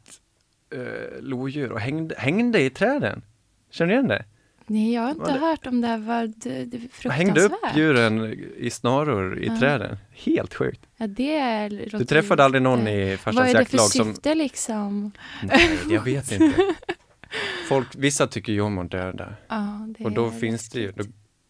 eh, 0.75 1.21
lodjur 1.21 1.73
och 1.73 1.81
hängde, 1.81 2.15
hängde 2.19 2.61
i 2.63 2.71
träden. 2.71 3.23
Känner 3.71 3.89
du 3.89 3.95
igen 3.95 4.09
det? 4.09 4.25
Nej, 4.67 4.95
jag 4.95 5.03
har 5.03 5.11
inte 5.11 5.33
det- 5.33 5.39
hört 5.39 5.67
om 5.67 5.81
det 5.81 5.97
var 5.97 6.27
det, 6.37 6.65
det 6.65 6.77
är 6.77 7.07
Och 7.07 7.13
hängde 7.13 7.41
upp 7.41 7.51
fruktansvärt. 7.53 7.77
djuren 7.79 8.35
i 8.57 8.71
snaror 8.71 9.39
i 9.39 9.47
Ja. 9.47 9.59
träden. 9.59 9.97
Helt 10.11 10.55
sjukt. 10.55 10.81
Ja, 10.97 11.07
det 11.07 11.69
Du 11.69 12.05
träffade 12.05 12.45
aldrig 12.45 12.63
någon 12.63 12.89
i 12.89 13.11
Vad 13.11 13.19
farsans 13.19 13.39
är 13.41 13.45
det 13.47 13.53
för 13.53 13.59
jaktlag 13.59 13.91
som... 13.91 14.15
syfte 14.15 14.35
liksom? 14.35 15.13
Nej, 15.43 15.79
jag 15.91 16.03
vet 16.03 16.33
inte. 16.33 16.63
Folk, 17.69 17.89
vissa 17.97 18.27
tycker 18.27 18.53
ju 18.53 18.61
om 18.61 18.79
att 18.79 18.91
döda. 18.91 19.35
Ja, 19.49 19.87
det 19.99 20.05
Och 20.05 20.13
då 20.13 20.31
finns 20.31 20.69
det 20.69 20.81
ju. 20.81 20.93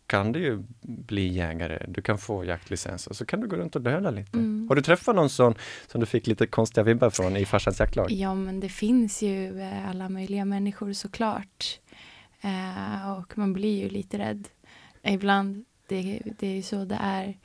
Kan 0.09 0.33
du 0.33 0.41
ju 0.41 0.65
bli 0.81 1.29
jägare. 1.29 1.87
Du 1.89 2.03
kan 2.03 2.19
få 2.19 2.45
jaktlicens 2.45 3.07
och 3.07 3.17
så 3.17 3.25
kan 3.25 3.41
du 3.41 3.47
gå 3.47 3.57
runt 3.57 3.77
och 3.77 3.83
döda 3.83 4.11
lite. 4.11 4.39
Mm. 4.39 4.69
Har 4.69 4.77
du 4.77 4.83
träffat 4.83 5.17
någon 5.17 5.31
sån 5.31 5.55
som 5.87 6.01
du 6.01 6.07
fick 6.07 6.27
lite 6.27 6.47
konstiga 6.47 6.85
vibbar 6.85 7.11
från 7.11 7.37
i 7.37 7.45
farsans 7.45 7.81
jaktlag? 7.81 8.11
Ja, 8.11 8.35
men 8.35 8.61
det 8.61 8.69
finns 8.69 9.23
ju 9.23 9.61
eh, 9.61 9.91
alla 9.91 10.09
möjliga 10.09 10.45
människor 10.45 10.93
såklart. 10.93 11.81
Eh, 12.41 13.13
och 13.19 13.39
man 13.39 13.53
blir 13.53 13.83
ju 13.83 13.89
lite 13.89 14.19
rädd 14.19 14.49
ibland. 15.03 15.65
Det, 15.89 16.23
det 16.39 16.47
är 16.47 16.55
ju 16.55 16.63
så 16.63 16.85
det 16.85 16.99
är. 17.01 17.37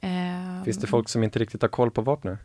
Eh, 0.00 0.64
Finns 0.64 0.78
det 0.78 0.86
folk 0.86 1.08
som 1.08 1.24
inte 1.24 1.38
riktigt 1.38 1.62
har 1.62 1.68
koll 1.68 1.90
på 1.90 2.02
vapnet? 2.02 2.38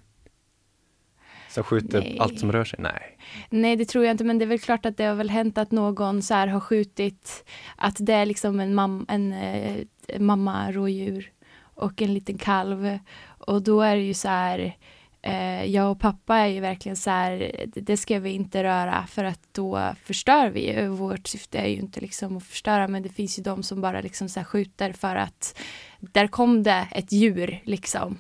Som 1.52 1.64
skjuter 1.64 2.00
Nej. 2.00 2.18
allt 2.20 2.40
som 2.40 2.52
rör 2.52 2.66
sig? 2.66 2.80
Nej. 2.82 3.18
Nej, 3.50 3.76
det 3.76 3.86
tror 3.86 4.06
jag 4.06 4.14
inte, 4.14 4.24
men 4.24 4.38
det 4.38 4.46
är 4.46 4.48
väl 4.48 4.60
klart 4.60 4.86
att 4.86 4.98
det 4.98 5.04
har 5.04 5.16
väl 5.16 5.30
hänt 5.30 5.58
att 5.58 5.72
någon 5.72 6.22
så 6.22 6.34
här 6.34 6.48
har 6.48 6.60
skjutit, 6.60 7.46
att 7.76 7.96
det 8.00 8.14
är 8.14 8.26
liksom 8.26 8.60
en, 8.60 8.76
mam 8.76 9.06
en 9.10 9.34
eh, 9.34 9.76
mamma 10.20 10.72
rådjur 10.72 11.32
och 11.76 12.02
en 12.02 12.14
liten 12.14 12.38
kalv. 12.38 13.00
Och 13.24 13.62
då 13.62 13.82
är 13.82 13.96
det 13.96 14.02
ju 14.02 14.14
så 14.14 14.28
här, 14.28 14.76
eh, 15.22 15.66
jag 15.66 15.92
och 15.92 16.00
pappa 16.00 16.38
är 16.38 16.48
ju 16.48 16.60
verkligen 16.60 16.96
så 16.96 17.10
här, 17.10 17.52
det- 17.68 17.98
ska 17.98 18.20
vi 18.20 18.30
inte 18.32 18.64
röra 18.64 19.06
för 19.08 19.24
att 19.24 19.40
då 19.52 19.94
förstör 20.04 20.50
vi. 20.50 20.88
Vårt 20.88 21.28
syfte 21.28 21.58
är 21.58 21.68
ju 21.68 21.76
inte 21.78 22.02
liksom 22.02 22.38
att 22.38 22.44
förstöra, 22.44 22.88
men 22.88 23.04
det 23.04 23.10
finns 23.10 23.40
ju 23.40 23.44
de 23.44 23.64
som 23.64 23.82
bara 23.82 24.02
liksom 24.02 24.30
så 24.30 24.40
här 24.40 24.46
skjuter 24.46 24.94
för 24.94 25.16
att 25.16 25.60
där 26.02 26.28
kom 26.28 26.64
det 26.64 26.88
ett 26.92 27.12
djur 27.12 27.62
liksom. 27.66 28.18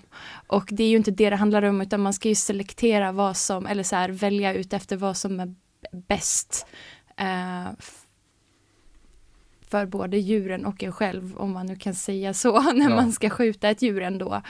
Och 0.47 0.69
det 0.71 0.83
är 0.83 0.87
ju 0.89 0.97
inte 0.97 1.11
det 1.11 1.29
det 1.29 1.35
handlar 1.35 1.61
om, 1.63 1.81
utan 1.81 2.01
man 2.01 2.13
ska 2.13 2.29
ju 2.29 2.35
selektera 2.35 3.11
vad 3.11 3.37
som, 3.37 3.65
eller 3.65 3.83
så 3.83 3.95
här 3.95 4.09
välja 4.09 4.53
ut 4.53 4.73
efter 4.73 4.97
vad 4.97 5.17
som 5.17 5.39
är 5.39 5.55
bäst. 5.91 6.65
eh, 7.17 7.67
för 9.61 9.85
både 9.85 10.17
djuren 10.17 10.65
och 10.65 10.83
en 10.83 10.91
själv, 10.91 11.37
om 11.37 11.51
man 11.51 11.65
nu 11.65 11.75
kan 11.75 11.95
säga 11.95 12.33
så, 12.33 12.61
när 12.73 12.89
Ja. 12.89 12.95
man 12.95 13.11
ska 13.11 13.29
skjuta 13.29 13.69
ett 13.69 13.81
djur 13.81 14.01
ändå. 14.01 14.41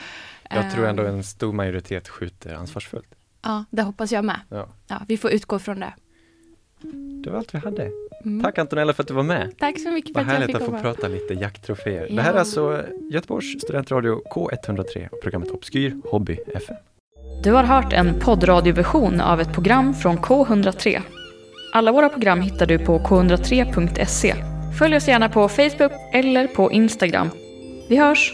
Jag 0.50 0.72
tror 0.72 0.86
ändå 0.88 1.04
Eh, 1.04 1.10
en 1.10 1.24
stor 1.24 1.54
majoritet 1.54 2.08
skjuter 2.10 2.54
ansvarsfullt. 2.54 3.16
Ja, 3.42 3.66
det 3.70 3.82
hoppas 3.82 4.12
jag 4.12 4.26
med. 4.26 4.40
Ja. 4.50 4.70
Ja, 4.88 5.02
vi 5.08 5.18
får 5.18 5.32
utgå 5.32 5.60
från 5.60 5.80
det. 5.80 5.94
Det 7.24 7.30
var 7.30 7.38
allt 7.38 7.54
vi 7.54 7.60
hade. 7.60 7.92
Mm. 8.26 8.44
Tack 8.44 8.58
Antonella 8.58 8.94
för 8.94 9.04
att 9.04 9.08
du 9.08 9.14
var 9.14 9.24
med. 9.24 9.52
Tack 9.60 9.80
så 9.80 9.92
mycket 9.92 10.14
för 10.14 10.14
Vad 10.14 10.24
att 10.24 10.28
jag 10.28 10.34
härligt 10.34 10.48
fick 10.48 10.56
att 10.56 10.62
få 10.62 10.72
komma. 10.72 10.82
prata 10.82 11.08
lite 11.08 11.34
jakttroféer. 11.34 12.08
Ja. 12.10 12.16
Det 12.16 12.22
här 12.22 12.34
är 12.34 12.38
alltså 12.40 12.82
Göteborgs 13.12 13.62
studentradio 13.62 14.22
K103 14.36 15.10
och 15.10 15.22
programmet 15.22 15.52
Obskyr 15.52 15.96
Hobby 16.12 16.38
FM. 16.56 16.76
Du 17.44 17.52
har 17.52 17.64
hört 17.64 17.94
en 17.94 18.20
poddradioversion 18.20 19.22
av 19.22 19.42
ett 19.42 19.54
program 19.54 19.94
från 19.94 20.18
K103. 20.18 21.02
Alla 21.74 21.92
våra 21.92 22.10
program 22.10 22.42
hittar 22.42 22.66
du 22.66 22.80
på 22.80 23.00
k103.se. 23.00 24.36
Följ 24.80 24.96
oss 24.96 25.08
gärna 25.08 25.30
på 25.30 25.48
Facebook 25.50 25.92
eller 26.14 26.48
på 26.48 26.72
Instagram. 26.72 27.30
Vi 27.90 27.98
hörs! 27.98 28.34